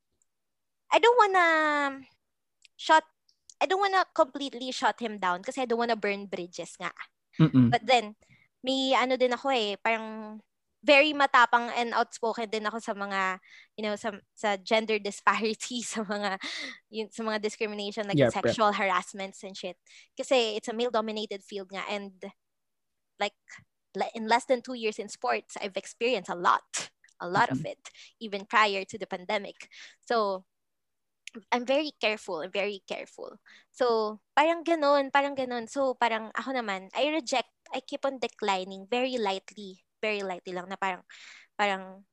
[0.87, 1.47] I don't wanna
[2.79, 3.03] shut,
[3.59, 6.91] I don't wanna completely shut him down kasi I don't wanna burn bridges nga.
[7.39, 7.69] Mm-mm.
[7.69, 8.15] But then,
[8.63, 10.39] may ano din ako eh, parang
[10.87, 13.41] very matapang and outspoken din ako sa mga,
[13.75, 16.37] you know, sa, sa gender disparity, sa mga,
[16.87, 18.31] yun, sa mga discrimination, like yep.
[18.31, 19.75] sexual harassments and shit.
[20.15, 22.13] Kasi it's a male-dominated field nga and
[23.19, 23.35] like,
[24.15, 26.89] in less than two years in sports, I've experienced a lot,
[27.19, 27.77] a lot of mm-hmm.
[27.77, 27.81] it,
[28.19, 29.69] even prior to the pandemic.
[30.05, 30.45] So,
[31.51, 33.37] I'm very careful, I'm very careful.
[33.71, 35.69] So, parang ganun, parang ganun.
[35.69, 40.69] So, parang ako naman, I reject, I keep on declining very lightly, very lightly lang
[40.69, 41.03] na parang,
[41.57, 42.07] parang,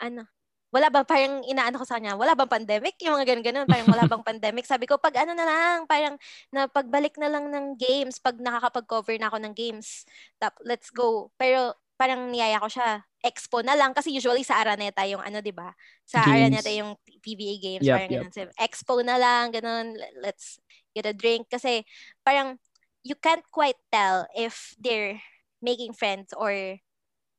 [0.00, 0.26] ano,
[0.70, 2.94] wala ba, parang inaano ko sa kanya, wala bang pandemic?
[3.02, 4.64] Yung mga ganun, ganun, parang wala bang pandemic?
[4.66, 6.14] Sabi ko, pag ano na lang, parang,
[6.54, 10.06] na pagbalik na lang ng games, pag nakakapag-cover na ako ng games,
[10.38, 11.34] tap, let's go.
[11.34, 15.52] Pero, parang niyaya ko siya, expo na lang, kasi usually sa Araneta yung ano, di
[15.52, 15.74] ba?
[16.08, 16.32] Sa Games.
[16.32, 18.22] Araneta yung PBA games, Yep, parang yep.
[18.24, 18.32] ganun.
[18.32, 20.62] So, expo na lang, ganun, le- let's
[20.94, 21.50] get a drink.
[21.50, 21.84] Kasi,
[22.22, 22.56] parang,
[23.02, 25.20] you can't quite tell if they're
[25.60, 26.80] making friends or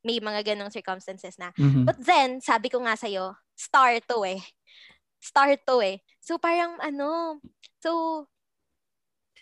[0.02, 1.54] may mga ganong circumstances na.
[1.58, 1.86] Mhm.
[1.86, 4.42] But then, sabi ko nga sa'yo, star to eh.
[5.22, 6.02] Star to eh.
[6.22, 7.40] So, parang ano,
[7.82, 8.26] so,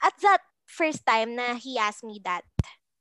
[0.03, 2.43] at that first time na he asked me that,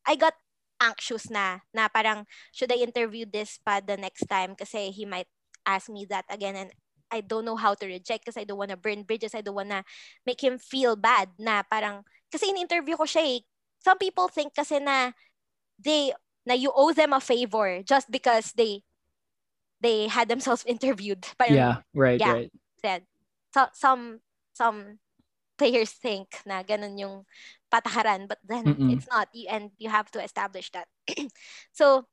[0.07, 0.35] I got
[0.79, 4.55] anxious na, na parang, should I interview this pa the next time?
[4.55, 5.29] Kasi he might
[5.67, 6.71] ask me that again and
[7.11, 9.35] I don't know how to reject kasi I don't wanna burn bridges.
[9.35, 9.83] I don't wanna
[10.25, 13.41] make him feel bad na parang, kasi in-interview ko siya eh.
[13.81, 15.13] Some people think kasi na
[15.81, 16.13] they,
[16.49, 18.83] na you owe them a favor just because they,
[19.81, 21.29] they had themselves interviewed.
[21.37, 22.33] Parang, Yeah, right, yeah.
[22.33, 22.53] right.
[22.81, 23.05] said.
[23.53, 24.21] So, some
[24.57, 24.99] some
[25.59, 27.17] players think na ganun yung
[27.69, 28.93] patakaran, but then Mm-mm.
[28.97, 29.29] it's not.
[29.35, 30.89] You, and you have to establish that.
[31.73, 32.09] so,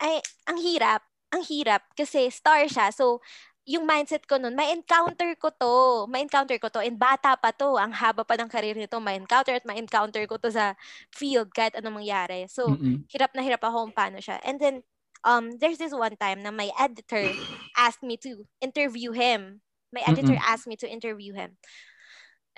[0.00, 1.06] ay, ang hirap.
[1.30, 2.90] Ang hirap kasi star siya.
[2.90, 3.22] So,
[3.70, 6.10] yung mindset ko nun, may encounter ko to.
[6.10, 6.82] May encounter ko to.
[6.82, 7.78] And bata pa to.
[7.78, 8.98] Ang haba pa ng career nito.
[8.98, 10.74] May encounter at may encounter ko to sa
[11.14, 12.50] field kahit anong mangyari.
[12.50, 13.06] So, Mm-mm.
[13.06, 14.42] hirap na hirap ako kung paano siya.
[14.42, 14.82] And then,
[15.22, 17.30] um, there's this one time na my editor
[17.78, 19.62] asked me to interview him.
[19.94, 20.50] My editor Mm-mm.
[20.50, 21.54] asked me to interview him.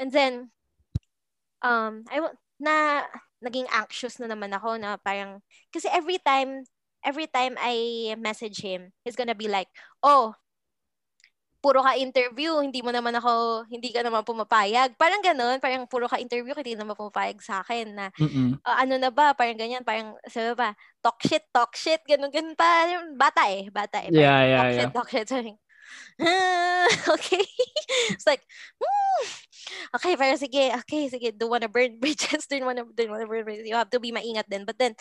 [0.00, 0.48] And then,
[1.60, 2.24] um, I
[2.56, 3.04] na
[3.44, 6.64] naging anxious na naman ako na parang, kasi every time,
[7.04, 9.68] every time I message him, he's gonna be like,
[10.00, 10.32] oh,
[11.62, 14.98] puro ka interview, hindi mo naman ako, hindi ka naman pumapayag.
[14.98, 18.06] Parang ganun, parang puro ka interview, hindi naman pumapayag sa akin na,
[18.66, 22.58] uh, ano na ba, parang ganyan, parang, sabi ba, talk shit, talk shit, ganun, ganun
[22.58, 24.10] pa, bata eh, bata eh.
[24.10, 24.76] Parang, Yeah, yeah, talk yeah.
[24.76, 25.54] shit, talk shit, sabi,
[27.14, 27.44] okay.
[28.10, 28.42] It's like,
[28.78, 29.22] hmm,
[29.96, 33.68] okay, pero sige, okay, sige, don't wanna burn bridges, don't wanna, don't wanna burn bridges.
[33.68, 34.64] You have to be maingat din.
[34.64, 34.94] But then,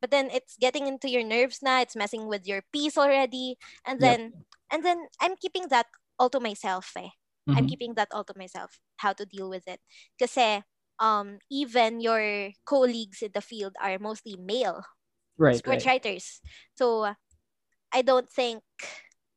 [0.00, 3.58] but then it's getting into your nerves na, it's messing with your peace already.
[3.84, 4.32] And Yep.
[4.72, 5.86] And then I'm keeping that
[6.18, 7.10] all to myself eh.
[7.56, 7.68] I'm Mhm.
[7.68, 9.80] keeping that all to myself, how to deal with it.
[10.20, 10.62] Kasi,
[11.00, 14.84] um, even your colleagues in the field are mostly male
[15.38, 15.86] Right, sports right.
[15.86, 16.40] writers.
[16.76, 17.14] So
[17.92, 18.62] I don't think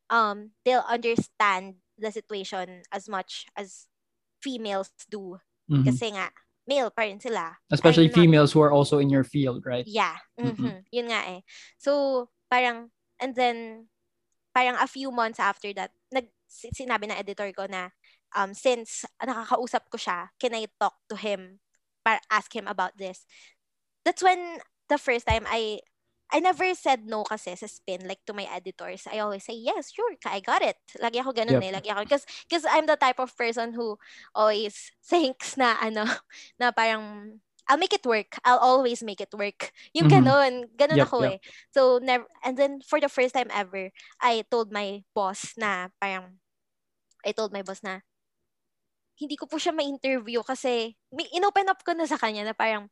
[0.10, 3.88] um they'll understand the situation as much as
[4.44, 5.40] females do.
[5.70, 5.84] Mhm.
[5.86, 6.32] Kasi nga,
[6.68, 7.58] male pa rin sila.
[7.72, 9.88] Especially I'm females who are also in your field, right?
[9.88, 10.18] Yeah.
[10.40, 10.54] Mhm.
[10.58, 11.42] mhm, Yun nga eh.
[11.78, 13.90] So, parang, and then,
[14.54, 17.91] parang a few months after that, nag, si- sinabi ng editor ko na,
[18.36, 21.60] um, since nakakausap ko siya, can I talk to him
[22.04, 23.26] para ask him about this?
[24.06, 25.80] That's when the first time I
[26.32, 29.04] I never said no kasi sa spin like to my editors.
[29.12, 30.80] I always say yes, sure, I got it.
[31.04, 31.64] Lagi ako ganun Yep.
[31.64, 33.99] eh, lagi ako because because I'm the type of person who
[34.32, 36.08] always thinks na ano
[36.62, 37.36] na parang
[37.72, 38.36] I'll make it work.
[38.43, 39.72] I'll always make it work.
[39.95, 40.11] Yung Mhm.
[40.11, 41.36] ganun, ganun Yep, ako yep.
[41.39, 41.39] eh.
[41.72, 46.38] So never and then for the first time ever, I told my boss na parang
[47.26, 48.03] I told my boss na
[49.19, 52.89] hindi ko po siya ma-interview kasi may inopen up ko na sa kanya na parang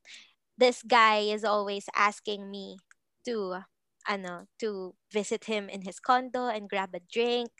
[0.57, 2.77] this guy is always asking me
[3.25, 3.61] to
[4.07, 7.51] ano to visit him in his condo and grab a drink.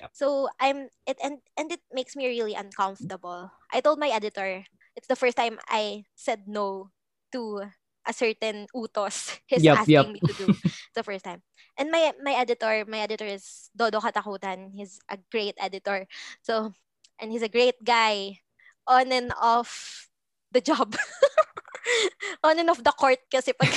[0.00, 0.12] Yep.
[0.12, 3.50] So I'm it and and it makes me really uncomfortable.
[3.72, 4.64] I told my editor
[4.96, 6.90] it's the first time I said no
[7.32, 7.68] to
[8.06, 10.08] a certain utos he's Yep, asking yep.
[10.14, 10.46] me to do
[10.96, 11.42] the first time.
[11.76, 14.72] And my my editor, my editor is Dodo Catacutan.
[14.72, 16.06] He's a great editor.
[16.40, 16.72] So
[17.20, 18.40] and he's a great guy
[18.88, 20.08] on and off
[20.52, 20.96] the job.
[22.44, 23.70] on and off the court kasi pag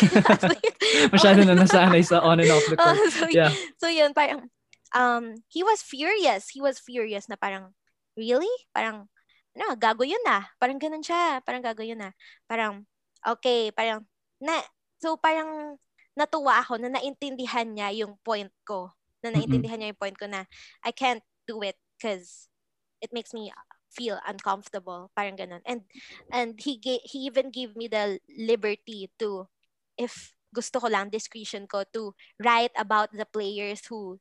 [1.14, 2.98] Masyado na nasanay sa on and off the court.
[2.98, 3.52] Oh, so, Yeah.
[3.78, 4.50] so yun, parang,
[4.96, 6.50] um, he was furious.
[6.50, 7.74] He was furious na parang,
[8.18, 8.50] really?
[8.74, 9.10] Parang,
[9.56, 10.46] ano, gago yun na.
[10.58, 11.42] Parang ganun siya.
[11.46, 12.12] Parang gago yun na.
[12.46, 12.86] Parang,
[13.26, 14.06] okay, parang,
[14.42, 14.62] na,
[15.02, 15.78] so parang,
[16.18, 18.92] natuwa ako na naintindihan niya yung point ko.
[19.24, 20.44] Na naintindihan niya yung point ko na,
[20.84, 22.52] I can't do it because
[23.00, 23.52] it makes me
[23.90, 25.12] feel uncomfortable.
[25.16, 25.64] Parang ganun.
[25.64, 25.88] And,
[26.30, 29.48] and he, ga- he even gave me the liberty to,
[29.96, 34.20] if gusto ko lang discretion ko to write about the players who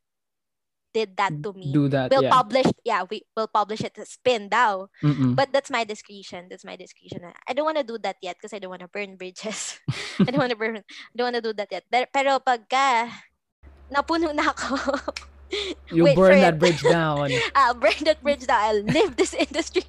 [0.93, 1.73] did that to me.
[1.73, 2.33] Do that, we'll yeah.
[2.33, 4.49] publish yeah, we will publish it as spin.
[4.49, 5.37] Mm-mm.
[5.37, 6.49] But that's my discretion.
[6.49, 7.23] That's my discretion.
[7.47, 9.79] I don't want to do that yet because I don't want to burn bridges.
[10.21, 11.85] I don't want to burn I don't want to do that yet.
[11.91, 13.09] Pero, pero pagka
[13.93, 14.77] napuno na ako,
[15.93, 17.31] you wait burn that bridge down.
[17.55, 18.61] I'll burn that bridge down.
[18.61, 19.85] I'll leave this industry.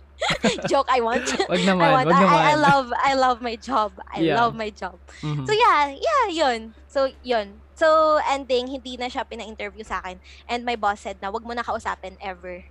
[0.68, 1.24] Joke, I want.
[1.48, 2.08] Wag I want.
[2.08, 2.52] wag I, I.
[2.52, 3.96] I love I love my job.
[4.12, 4.36] I Yeah.
[4.36, 5.00] love my job.
[5.24, 5.48] Mhm.
[5.48, 6.76] So yeah, yeah, yun.
[6.88, 7.64] So yun.
[7.80, 10.20] So ending, hindi na siya pina-interview sa akin.
[10.52, 12.68] And my boss said na wag mo na kausapin ever.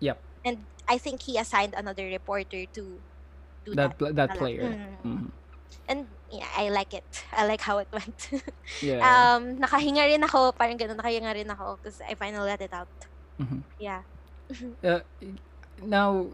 [0.00, 0.20] Yep.
[0.44, 2.82] And I think he assigned another reporter to
[3.64, 3.98] do that that.
[3.98, 4.68] pl- that player.
[4.68, 4.98] Mm.
[5.04, 5.28] Mhm.
[5.88, 6.00] And
[6.30, 7.06] yeah, I like it.
[7.32, 8.30] I like how it went.
[8.82, 9.00] Yeah.
[9.02, 12.90] um, nakahinga rin ako, parang ganun, nakahinga rin ako because I finally let it out.
[13.40, 13.64] Mhm.
[13.78, 14.02] Yeah.
[14.84, 15.00] uh,
[15.82, 16.26] now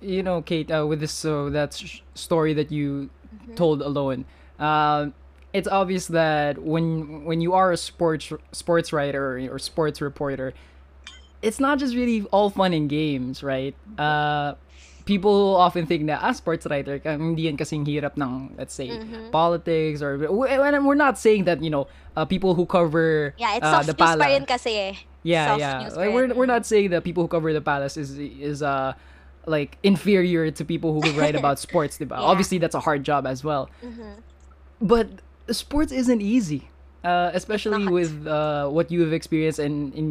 [0.00, 3.58] you know kate uh, with this so that sh- story that you Mm-hmm.
[3.58, 4.22] told alone
[4.62, 5.10] um
[5.56, 10.52] it's obvious that when when you are a sports sports writer or sports reporter
[11.40, 14.52] it's not just really all fun and games right uh
[15.06, 19.30] people often think that ah sports writer hindi yan kasing hirap ng let's say Mhm.
[19.30, 21.86] politics or and we're not saying that you know
[22.18, 24.94] uh, people who cover Yeah, it's uh, soft the news pala- kasi eh.
[25.22, 28.18] yeah Soft yeah like, we're, we're not saying that people who cover the palace is
[28.18, 28.92] is uh
[29.46, 32.18] like inferior to people who write about sports diba?
[32.18, 32.26] Yeah.
[32.26, 34.18] obviously that's a hard job as well Mhm.
[34.82, 35.06] but
[35.50, 36.70] sports isn't easy
[37.04, 37.92] uh, especially not.
[37.92, 40.08] with uh, what you have experienced in in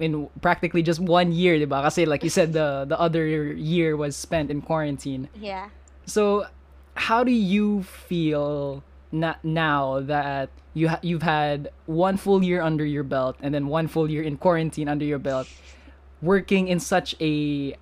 [0.00, 1.82] in practically just one year diba?
[1.82, 5.68] kasi like you said the the other year was spent in quarantine Yeah.
[6.06, 6.46] so,
[6.94, 8.82] how do you feel
[9.12, 13.66] na- now that you ha- you've had one full year under your belt and then
[13.66, 15.46] one full year in quarantine under your belt,
[16.22, 17.74] working in such a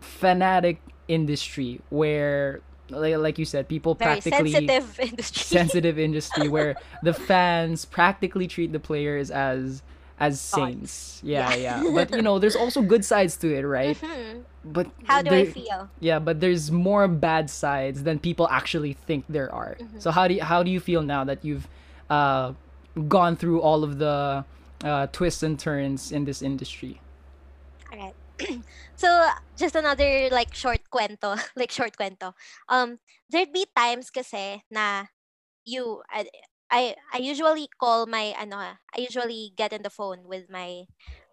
[0.00, 2.60] fanatic industry where,
[2.92, 5.42] like, like you said, people Very practically sensitive industry.
[5.42, 9.82] sensitive industry where the fans practically treat the players as
[10.20, 11.20] as saints.
[11.24, 11.82] Yeah, yeah.
[11.92, 13.98] But you know, there's also good sides to it, right?
[13.98, 14.42] Mhm.
[14.64, 15.90] But How do I feel?
[15.98, 19.74] yeah, but there's more bad sides than people actually think there are.
[19.80, 19.98] Mm-hmm.
[19.98, 21.66] So how do you, how do you feel now that you've
[22.08, 22.52] uh,
[23.08, 24.44] gone through all of the
[24.84, 27.00] uh, twists and turns in this industry?
[27.90, 28.14] Alright.
[28.96, 29.08] so
[29.58, 32.32] just another like short kwento, like short kwento.
[32.68, 32.98] Um,
[33.30, 35.06] there'd be times kasi na
[35.64, 36.26] you I,
[36.70, 40.84] I I usually call my ano I usually get in the phone with my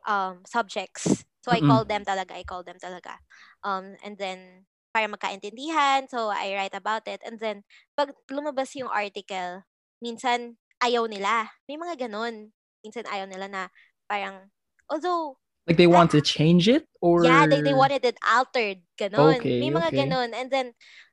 [0.07, 1.25] um subjects.
[1.43, 1.63] So I Mm-mm.
[1.63, 3.19] call them talaga, I call them talaga.
[3.63, 7.63] Um and then para magkaintindihan, so I write about it and then
[7.97, 9.63] pag lumabas yung article,
[10.03, 11.51] minsan ayaw nila.
[11.69, 12.51] May mga ganun.
[12.83, 13.63] Minsan ayaw nila na
[14.09, 14.49] parang
[14.89, 15.37] although
[15.69, 18.81] Like they want to change it or yeah, they, they wanted it altered.
[18.97, 19.37] Ganon.
[19.37, 20.01] Okay, May mga okay.
[20.01, 20.33] ganon.
[20.33, 20.67] And then,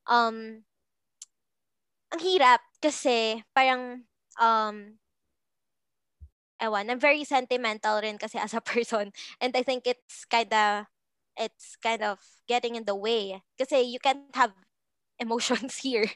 [0.08, 0.64] um,
[2.08, 4.08] ang hirap kasi parang,
[4.40, 4.96] um,
[6.56, 9.12] ewan, I'm very sentimental rin kasi as a person.
[9.44, 10.88] And I think it's kinda,
[11.36, 12.16] it's kind of
[12.48, 13.44] getting in the way.
[13.60, 14.56] Kasi you can't have
[15.18, 16.08] emotions here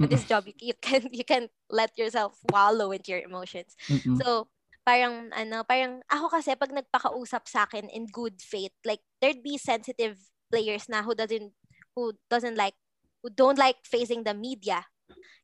[0.00, 0.46] on this job.
[0.46, 3.74] You, you can you can let yourself wallow into your emotions.
[3.90, 4.22] Mm-mm.
[4.22, 4.46] So,
[4.88, 9.60] parang ano, parang ako kasi pag nagpakausap sa akin in good faith, like there'd be
[9.60, 10.16] sensitive
[10.48, 11.52] players na who doesn't
[11.92, 12.72] who doesn't like
[13.20, 14.80] who don't like facing the media.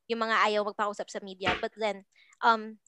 [0.09, 1.53] Yung mga ayaw magpakausap sa media.
[1.61, 2.09] But then
[2.41, 2.81] um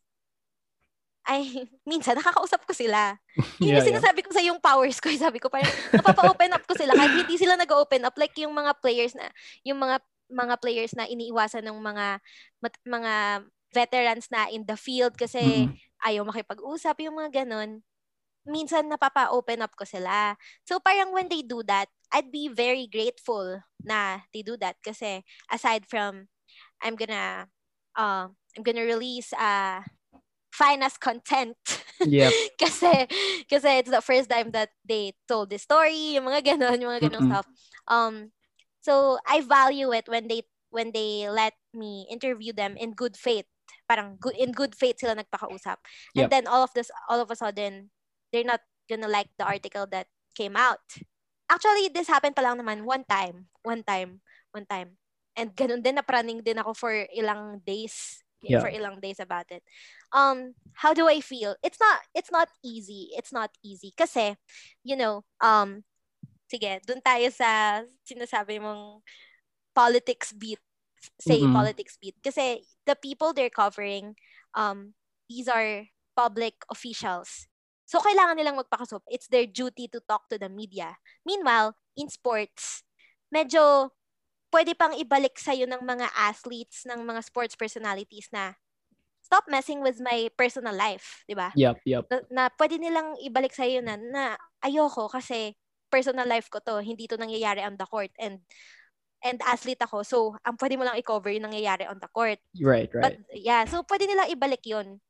[1.29, 1.43] ay,
[1.91, 3.21] minsan nakakausap ko sila.
[3.61, 3.89] Yun Yeah, yung yeah.
[3.93, 5.13] sinasabi ko sa yung powers ko.
[5.19, 6.95] Sabi ko, parang napapa-open up ko sila.
[6.95, 8.15] Kahit hindi sila nag-open up.
[8.15, 9.27] Like yung mga players na,
[9.67, 12.05] yung mga mga players na iniiwasan ng mga
[12.63, 13.13] mat- mga
[13.77, 15.79] veterans na in the field kasi Mm-mm.
[16.05, 17.85] ayaw makipag-usap, yung mga ganun.
[18.47, 20.35] Minsan napapa-open up ko sila.
[20.65, 25.21] So parang when they do that, I'd be very grateful na they do that kasi
[25.51, 26.27] aside from
[26.83, 27.47] I'm gonna
[27.97, 29.83] uh, I'm gonna release uh
[30.53, 31.57] finest content
[32.03, 32.35] Yep.
[32.61, 33.07] kasi
[33.49, 37.09] kasi it's the first time that they told the story, yung mga ganon, yung mga
[37.11, 37.29] ganong Mm-mm.
[37.29, 37.47] stuff.
[37.87, 38.31] Um
[38.81, 43.45] so I value it when they when they let me interview them in good faith.
[43.87, 45.79] Parang good in good faith sila nagpakausap.
[46.13, 46.29] And Yep.
[46.29, 47.89] then all of this all of a sudden
[48.35, 48.61] they're not
[48.91, 50.83] gonna like the article that came out.
[51.47, 53.47] Actually, this happened pa lang naman one time.
[53.63, 54.19] One time.
[54.51, 54.99] One time.
[55.31, 58.19] And ganun din, napraning din ako for ilang days.
[58.43, 58.61] Yeah.
[58.61, 59.63] For ilang days about it.
[60.13, 61.55] Um, how do I feel?
[61.65, 63.09] It's not, it's not easy.
[63.17, 63.95] It's not easy.
[63.97, 64.37] Kasi,
[64.85, 65.81] you know, um,
[66.45, 69.01] sige, dun tayo sa sinasabi mong
[69.73, 70.61] politics beat.
[71.17, 71.55] Say Mm-mm.
[71.55, 72.17] politics beat.
[72.21, 74.15] Kasi the people they're covering,
[74.55, 74.95] um,
[75.27, 75.85] these are
[76.15, 77.45] public officials.
[77.87, 79.03] So, kailangan nilang magpakasop.
[79.11, 80.97] It's their duty to talk to the media.
[81.23, 82.83] Meanwhile, in sports,
[83.31, 83.91] medyo
[84.51, 88.55] pwede pang ibalik sa'yo ng mga athletes, ng mga sports personalities na
[89.23, 91.51] stop messing with my personal life, di ba?
[91.55, 92.03] Yep, yep.
[92.07, 95.55] Na, na pwede nilang ibalik sa'yo na, na ayoko kasi
[95.91, 98.39] personal life ko to, hindi to nangyayari on the court and
[99.23, 100.03] and athlete ako.
[100.03, 102.39] So, ang pwede mo lang i-cover yung nangyayari on the court.
[102.61, 103.01] Right, right.
[103.01, 105.01] But yeah, so pwede nilang ibalik yun.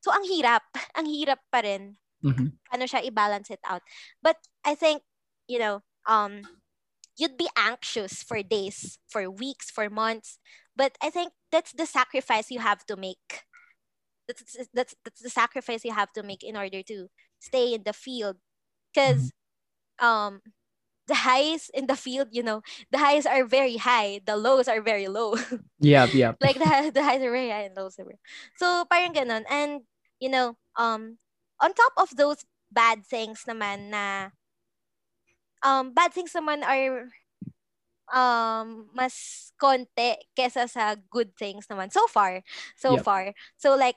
[0.00, 0.64] So, ang hirap.
[0.98, 2.52] Ang hirap pa rin Mhm.
[2.72, 3.82] ano siya i-balance it out.
[4.20, 5.02] But I think,
[5.48, 6.44] you know, um
[7.16, 10.38] you'd be anxious for days, for weeks, for months.
[10.76, 13.44] But I think that's the sacrifice you have to make.
[14.28, 17.08] That's that's that's the sacrifice you have to make in order to
[17.40, 18.38] stay in the field.
[18.92, 19.32] Because
[19.98, 20.40] um
[21.10, 22.62] the highs in the field, you know,
[22.94, 25.34] the highs are very high, the lows are very low.
[25.80, 26.34] Yeah, yeah.
[26.40, 28.20] like the, the highs are very high and lows are very
[28.56, 29.44] So parang ganun.
[29.50, 29.82] And
[30.20, 31.18] you know, um
[31.60, 34.30] on top of those bad things naman na
[35.62, 37.08] um bad things naman are
[38.10, 42.42] um mas konti kesa sa good things naman so far
[42.74, 43.06] so Yep.
[43.06, 43.96] far so like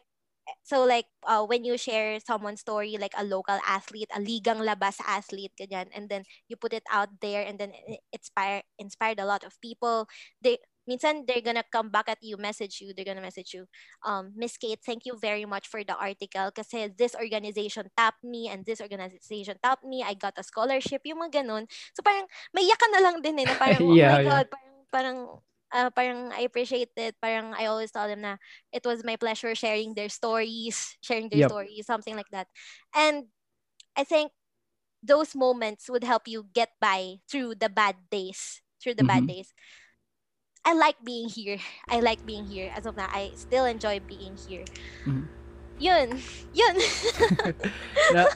[0.64, 5.00] so like uh, when you share someone's story like a local athlete a ligang labas
[5.08, 9.26] athlete ganyan and then you put it out there and then it inspire inspired a
[9.26, 10.08] lot of people
[10.42, 13.64] they minsan they're gonna come back at you message you they're gonna message you
[14.04, 18.52] um Miss Kate thank you very much for the article kasi this organization tapped me
[18.52, 22.68] and this organization tapped me I got a scholarship yung mga ganun so parang may
[22.68, 24.24] ka na lang din eh na parang oh my yeah.
[24.28, 25.18] god parang parang
[25.74, 28.38] uh, parang I appreciate it parang I always tell them na
[28.72, 31.46] it was my pleasure sharing their stories sharing their Yep.
[31.46, 32.48] stories something like that
[32.96, 33.28] and
[33.98, 34.32] I think
[35.04, 39.28] those moments would help you get by through the bad days through the bad Mhm.
[39.28, 39.54] days
[40.66, 41.58] I like being here.
[41.90, 42.72] I like being here.
[42.76, 44.66] As of now, I still enjoy being here.
[45.06, 45.28] Mhm.
[45.78, 46.22] Yun.
[46.54, 46.78] Yun.
[48.10, 48.34] That-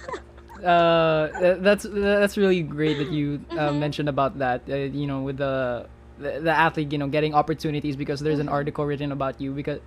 [0.63, 3.73] uh, that's that's really great that you uh, Mhm.
[3.73, 4.63] mentioned about that.
[4.69, 5.87] Uh, you know, with the,
[6.19, 8.51] the the athlete, you know, getting opportunities because there's an Mhm.
[8.59, 9.79] article written about you because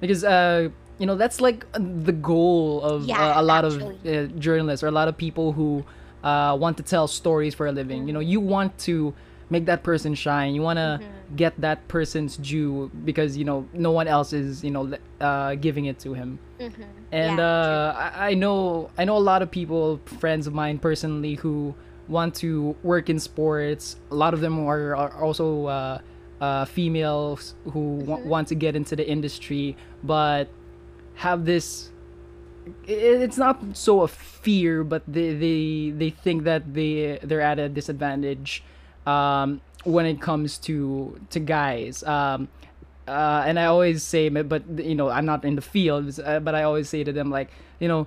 [0.00, 0.68] because uh
[0.98, 4.88] you know that's like the goal of Yeah, uh, a lot of uh, journalists or
[4.88, 5.84] a lot of people who
[6.22, 8.06] uh, want to tell stories for a living.
[8.06, 9.12] You know, you want to
[9.50, 10.54] make that person shine.
[10.54, 11.36] You want to Mhm.
[11.36, 15.86] get that person's due because you know no one else is you know uh, giving
[15.86, 16.72] it to him Mhm.
[17.10, 20.78] and Yeah, uh, I, I know I know a lot of people, friends of mine
[20.78, 21.74] personally, who
[22.12, 23.96] want to work in sports.
[24.10, 25.98] A lot of them are, are also uh,
[26.40, 30.48] uh, females who wa- want to get into the industry, but
[31.14, 31.90] have this.
[32.86, 37.68] It's not so a fear, but they they, they think that they they're at a
[37.68, 38.62] disadvantage
[39.06, 42.04] um, when it comes to to guys.
[42.04, 42.48] Um,
[43.08, 46.54] uh, and I always say, but you know, I'm not in the field, uh, but
[46.54, 47.50] I always say to them like,
[47.80, 48.06] you know,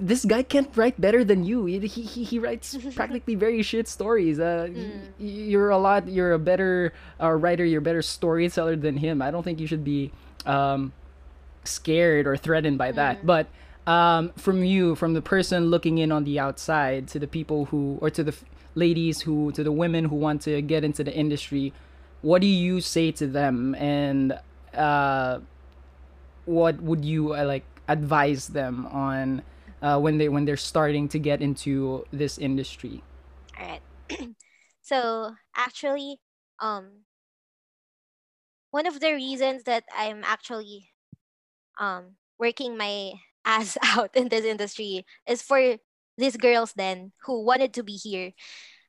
[0.00, 1.64] this guy can't write better than you.
[1.66, 4.38] He he, he writes practically very shit stories.
[4.40, 6.08] Uh, y- You're a lot.
[6.08, 7.64] You're a better uh, writer.
[7.64, 9.20] You're a better storyteller than him.
[9.22, 10.12] I don't think you should be
[10.46, 10.92] um,
[11.64, 13.24] scared or threatened by that.
[13.26, 13.48] But
[13.86, 17.98] um, from you, from the person looking in on the outside, to the people who,
[18.00, 18.44] or to the f-
[18.74, 21.72] ladies who, to the women who want to get into the industry,
[22.22, 23.74] what do you say to them?
[23.76, 24.38] And
[24.74, 25.40] uh,
[26.44, 29.42] what would you uh, like advise them on
[29.82, 33.02] uh, when they when they're starting to get into this industry?
[33.58, 33.82] All right.
[34.82, 36.18] so actually,
[36.60, 37.04] um,
[38.70, 40.90] one of the reasons that I'm actually
[41.78, 43.12] um working my
[43.44, 45.76] ass out in this industry is for
[46.18, 48.32] these girls then who wanted to be here,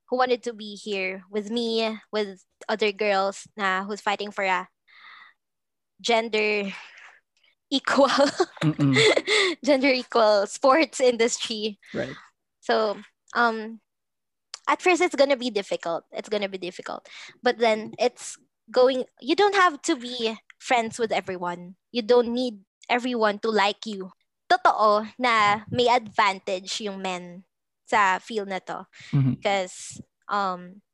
[0.10, 4.68] who wanted to be here with me, with other girls na who's fighting for a
[6.02, 6.72] gender
[7.70, 8.10] equal
[9.64, 12.16] gender equal sports industry Right.
[12.60, 12.98] so
[13.36, 13.80] um
[14.70, 16.06] at first it's gonna be difficult.
[16.14, 17.10] It's gonna be difficult.
[17.42, 18.38] But then it's
[18.70, 21.74] going you don't have to be friends with everyone.
[21.92, 24.14] You don't need everyone to like you.
[24.46, 27.46] Totoo na may advantage yung men
[27.90, 28.86] sa field na to.
[29.42, 29.98] Because
[30.30, 30.86] um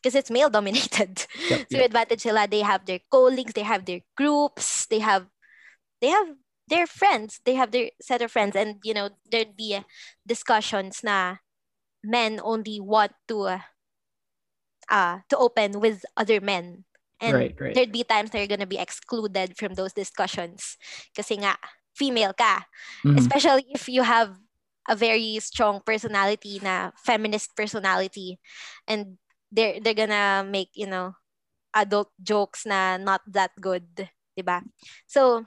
[0.00, 1.28] because it's male dominated.
[1.48, 5.28] Yep, so yung advantage sila, they have their colleagues, they have their groups, they have
[6.02, 6.34] they have
[6.68, 9.86] their friends, they have their set of friends, and you know there'd be uh,
[10.26, 11.38] discussions na
[12.02, 13.62] men only want to uh,
[14.90, 16.84] uh to open with other men,
[17.22, 17.74] and Right, right.
[17.74, 20.76] there'd be times they're gonna be excluded from those discussions.
[21.14, 21.56] Kasi nga
[21.94, 22.66] female ka,
[23.06, 23.16] Mhm.
[23.16, 24.36] especially if you have
[24.90, 28.42] a very strong personality na feminist personality.
[28.90, 29.22] And
[29.54, 31.14] they're they're gonna make you know
[31.74, 34.64] adult jokes na not that good diba
[35.08, 35.44] so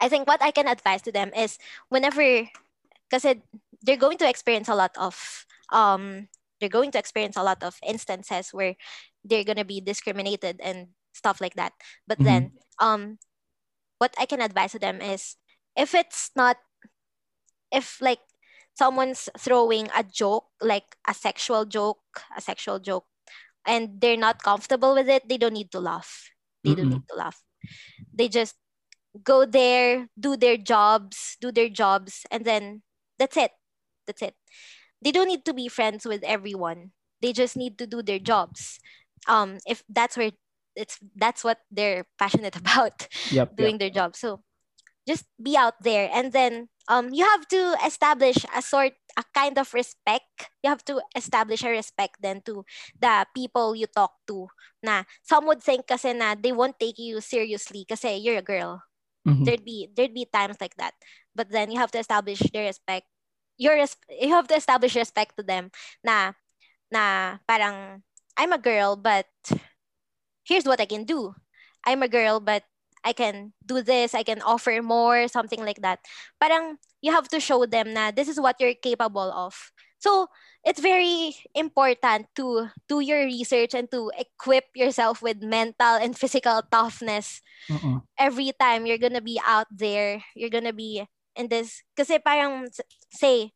[0.00, 2.22] i think what i can advise to them is whenever
[3.10, 3.24] because
[3.82, 6.28] they're going to experience a lot of um
[6.60, 8.74] they're going to experience a lot of instances where
[9.24, 11.72] they're going to be discriminated and stuff like that.
[12.06, 12.24] But Mhm.
[12.24, 13.18] then um
[13.98, 15.36] what i can advise to them is
[15.76, 16.56] if it's not
[17.70, 18.20] if like
[18.74, 22.00] someone's throwing a joke like a sexual joke
[22.36, 23.06] a sexual joke
[23.66, 26.30] and they're not comfortable with it they don't need to laugh.
[26.64, 27.42] They don't need to laugh.
[28.12, 28.56] They just
[29.24, 32.82] go there do their jobs do their jobs and then
[33.18, 33.52] that's it
[34.06, 34.34] that's it
[35.02, 36.90] they don't need to be friends with everyone
[37.22, 38.78] they just need to do their jobs
[39.28, 40.30] um if that's where
[40.76, 43.52] it's that's what they're passionate about Yep.
[43.56, 43.56] yep.
[43.56, 44.14] doing their job.
[44.16, 44.42] So
[45.08, 49.58] just be out there and then um you have to establish a sort a kind
[49.58, 50.50] of respect.
[50.62, 52.64] You have to establish a respect then to
[53.00, 54.48] the people you talk to.
[54.82, 58.82] Na some would think kasi na they won't take you seriously kasi you're a girl.
[59.26, 59.44] Mhm.
[59.44, 60.94] There'd be there'd be times like that.
[61.34, 63.06] But then you have to establish their respect.
[63.58, 65.70] Your res- you have to establish respect to them
[66.04, 66.32] na
[66.92, 68.02] na parang
[68.38, 69.26] I'm a girl but
[70.44, 71.34] here's what I can do.
[71.84, 72.64] I'm a girl, but
[73.04, 76.00] I can do this, I can offer more, something like that.
[76.42, 79.54] Parang you have to show them na this is what you're capable of.
[80.06, 80.30] So
[80.62, 86.62] it's very important to do your research and to equip yourself with mental and physical
[86.70, 87.42] toughness
[88.14, 90.22] every time you're gonna be out there.
[90.38, 91.02] You're gonna be
[91.34, 91.82] in this.
[91.98, 92.70] Kasi parang,
[93.10, 93.50] say,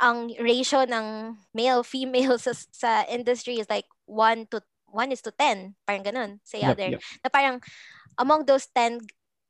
[0.00, 5.32] ang ratio ng male female sa, sa industry is like 1 to 1 is to
[5.36, 7.02] 10 parang ganun say out Yep, there yep.
[7.22, 7.56] na parang
[8.18, 9.00] among those 10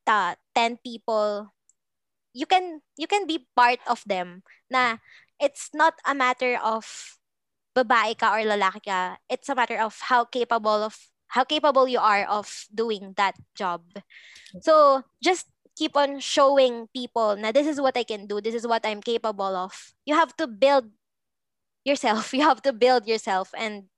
[0.06, 1.50] ta 10 people
[2.36, 5.00] you can you can be part of them na
[5.42, 6.86] it's not a matter of
[7.76, 9.18] babae ka or lalaki ka.
[9.28, 10.96] It's a matter of how capable of
[11.32, 13.82] how capable you are of doing that job.
[14.60, 18.66] So just keep on showing people na this is what I can do this is
[18.68, 19.72] what I'm capable of.
[20.06, 20.90] You have to build
[21.84, 22.32] yourself.
[22.36, 23.88] You have to build yourself and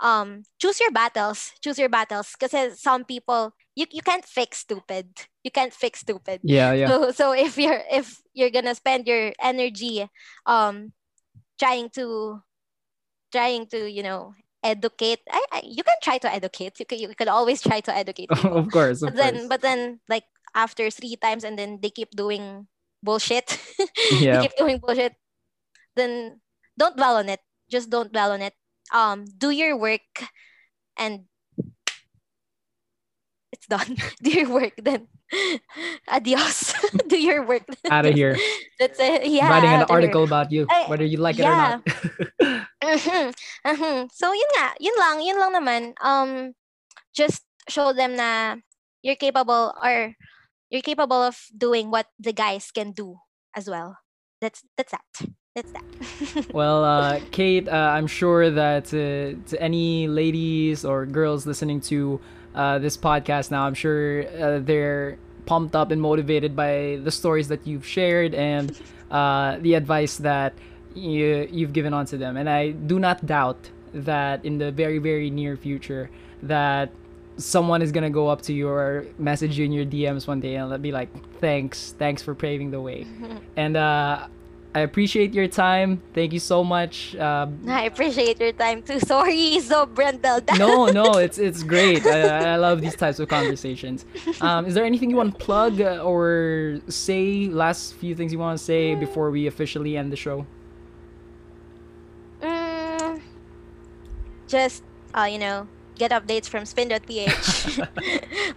[0.00, 1.52] um choose your battles.
[1.62, 2.34] Choose your battles.
[2.38, 6.88] Because some people you, you can't fix stupid you can't fix stupid Yeah, yeah.
[6.88, 10.08] so so if you're if you're gonna spend your energy
[10.46, 10.92] um
[11.58, 12.40] trying to
[13.32, 17.08] trying to you know educate I, I you can try to educate you can you
[17.16, 19.48] could always try to educate of course, of but then course.
[19.48, 20.24] but then like
[20.54, 22.66] after three times and then they keep doing
[23.02, 23.56] bullshit
[24.12, 24.36] Yeah.
[24.42, 25.14] they keep doing bullshit
[25.96, 26.40] then
[26.78, 27.40] don't dwell on it.
[27.68, 28.54] Just don't dwell on it.
[28.92, 30.06] Um, do your work,
[30.96, 31.26] and
[33.52, 33.96] it's done.
[34.22, 35.08] do your work, then
[36.08, 36.74] adios.
[37.08, 37.62] do your work.
[37.90, 38.36] Out of here.
[38.78, 39.26] That's it.
[39.26, 39.48] Yeah.
[39.48, 39.96] Writing an outta here.
[39.96, 41.84] article about you, Ay, whether you like it or not.
[42.80, 43.34] Mhm,
[43.66, 43.96] mhm.
[44.12, 45.82] So yun nga, yun lang, yun lang naman.
[46.00, 46.30] Um
[47.14, 48.56] just show them na
[49.02, 50.16] you're capable or
[50.70, 53.18] you're capable of doing what the guys can do
[53.54, 53.98] as well.
[54.40, 55.04] That's that's that.
[55.54, 55.84] That's that.
[56.54, 62.20] Well, uh, Kate, uh, I'm sure that uh, to any ladies or girls listening to
[62.54, 67.48] uh, this podcast now, I'm sure uh, they're pumped up and motivated by the stories
[67.48, 68.78] that you've shared and
[69.10, 70.54] uh, the advice that
[70.94, 72.36] you, you've given on to them.
[72.36, 76.10] And I do not doubt that in the very, very near future
[76.42, 76.90] that
[77.36, 80.56] someone is gonna go up to you or message you in your DMs one day
[80.56, 81.08] and be like,
[81.40, 83.06] "Thanks, thanks for paving the way."
[83.56, 84.26] and uh,
[84.72, 86.00] I appreciate your time.
[86.14, 87.16] Thank you so much.
[87.16, 89.00] Uh, I appreciate your time too.
[89.12, 90.40] Sorry, so Brendel.
[90.56, 92.06] no, no, it's it's great.
[92.06, 94.04] I, I love these types of conversations.
[94.40, 97.48] Um, is there anything you want to plug or say?
[97.48, 100.46] Last few things you want to say before we officially end the show?
[102.40, 103.20] Mm,
[104.46, 105.66] just uh, you know,
[105.96, 107.80] get updates from spin.ph.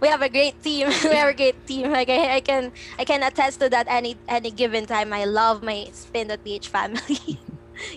[0.00, 0.88] we have a great team.
[1.04, 1.90] we have a great team.
[1.92, 5.12] Like I, I can I can attest to that any any given time.
[5.12, 7.38] I love my spin.ph family.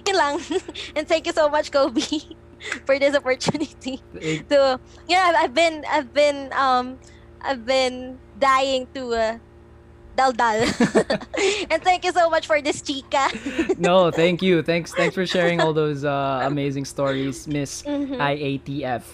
[0.08, 0.40] Yun lang.
[0.96, 2.02] and thank you so much, Kobe,
[2.86, 4.02] for this opportunity.
[4.16, 6.98] It- To yeah, I've, I've been I've been um
[7.42, 9.38] I've been dying to uh,
[10.18, 10.34] dal.
[11.70, 13.30] and thank you so much for this chica.
[13.78, 14.64] no, thank you.
[14.64, 18.18] Thanks, thanks for sharing all those uh, amazing stories, Miss Mhm.
[18.18, 19.06] IATF.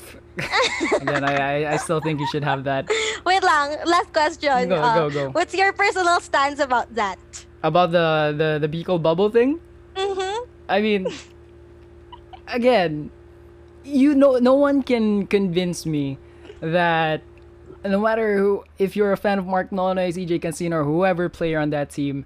[1.01, 2.89] Again, I, I I still think you should have that.
[3.25, 4.69] Wait lang, last question.
[4.69, 5.23] Go, Uh, go, go.
[5.31, 7.19] What's your personal stance about that?
[7.61, 9.61] About the the the Bicol bubble thing.
[9.95, 10.49] Mm-hmm.
[10.69, 11.05] I mean,
[12.47, 13.11] again,
[13.84, 16.17] you know, no one can convince me
[16.61, 17.21] that
[17.86, 21.59] no matter who, if you're a fan of Mark Nonoy, EJ Cansino, or whoever player
[21.59, 22.25] on that team,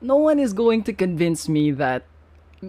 [0.00, 2.06] no one is going to convince me that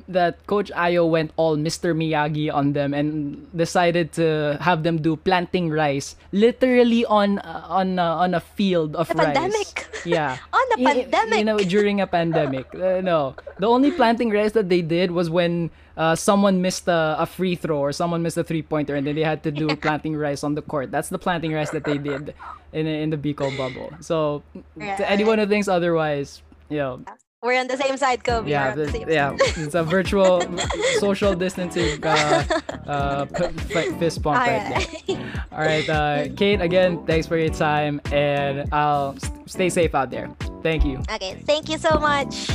[0.08, 1.94] that Coach Ayo went all Mr.
[1.94, 8.00] Miyagi on them and decided to have them do planting rice literally on uh, on
[8.00, 9.26] uh, on a field of The rice.
[9.38, 9.88] pandemic.
[10.06, 10.38] Yeah.
[10.54, 11.38] On Y- pandemic.
[11.40, 12.66] You know, during a pandemic.
[12.84, 13.36] Uh, no.
[13.60, 17.56] The only planting rice that they did was when uh, someone missed a, a free
[17.56, 20.44] throw or someone missed a three pointer and then they had to do planting rice
[20.44, 20.92] on the court.
[20.92, 22.34] That's the planting rice that they did
[22.74, 23.94] in in the Bicol bubble.
[24.02, 24.42] So
[24.76, 27.06] to anyone who thinks otherwise, you know,
[27.44, 28.50] We're on the same side, Kobe.
[28.50, 30.40] yeah, the the- same yeah, it's a virtual
[31.04, 32.44] social distancing uh,
[32.88, 34.64] uh, p- f- fist bump right
[35.08, 35.20] there.
[35.52, 35.90] Alright.
[35.90, 36.62] Uh, Kate.
[36.62, 40.30] Again, thanks for your time, and I'll s- stay safe out there.
[40.64, 41.00] Thank you.
[41.12, 42.48] okay, thank you so much.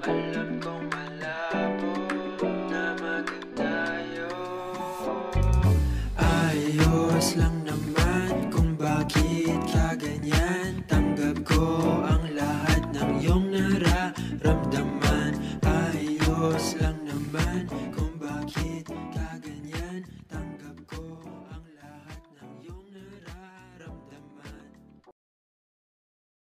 [0.00, 1.92] Alam kong malabo
[2.70, 4.28] na maging tayo
[6.16, 7.59] Ayos lang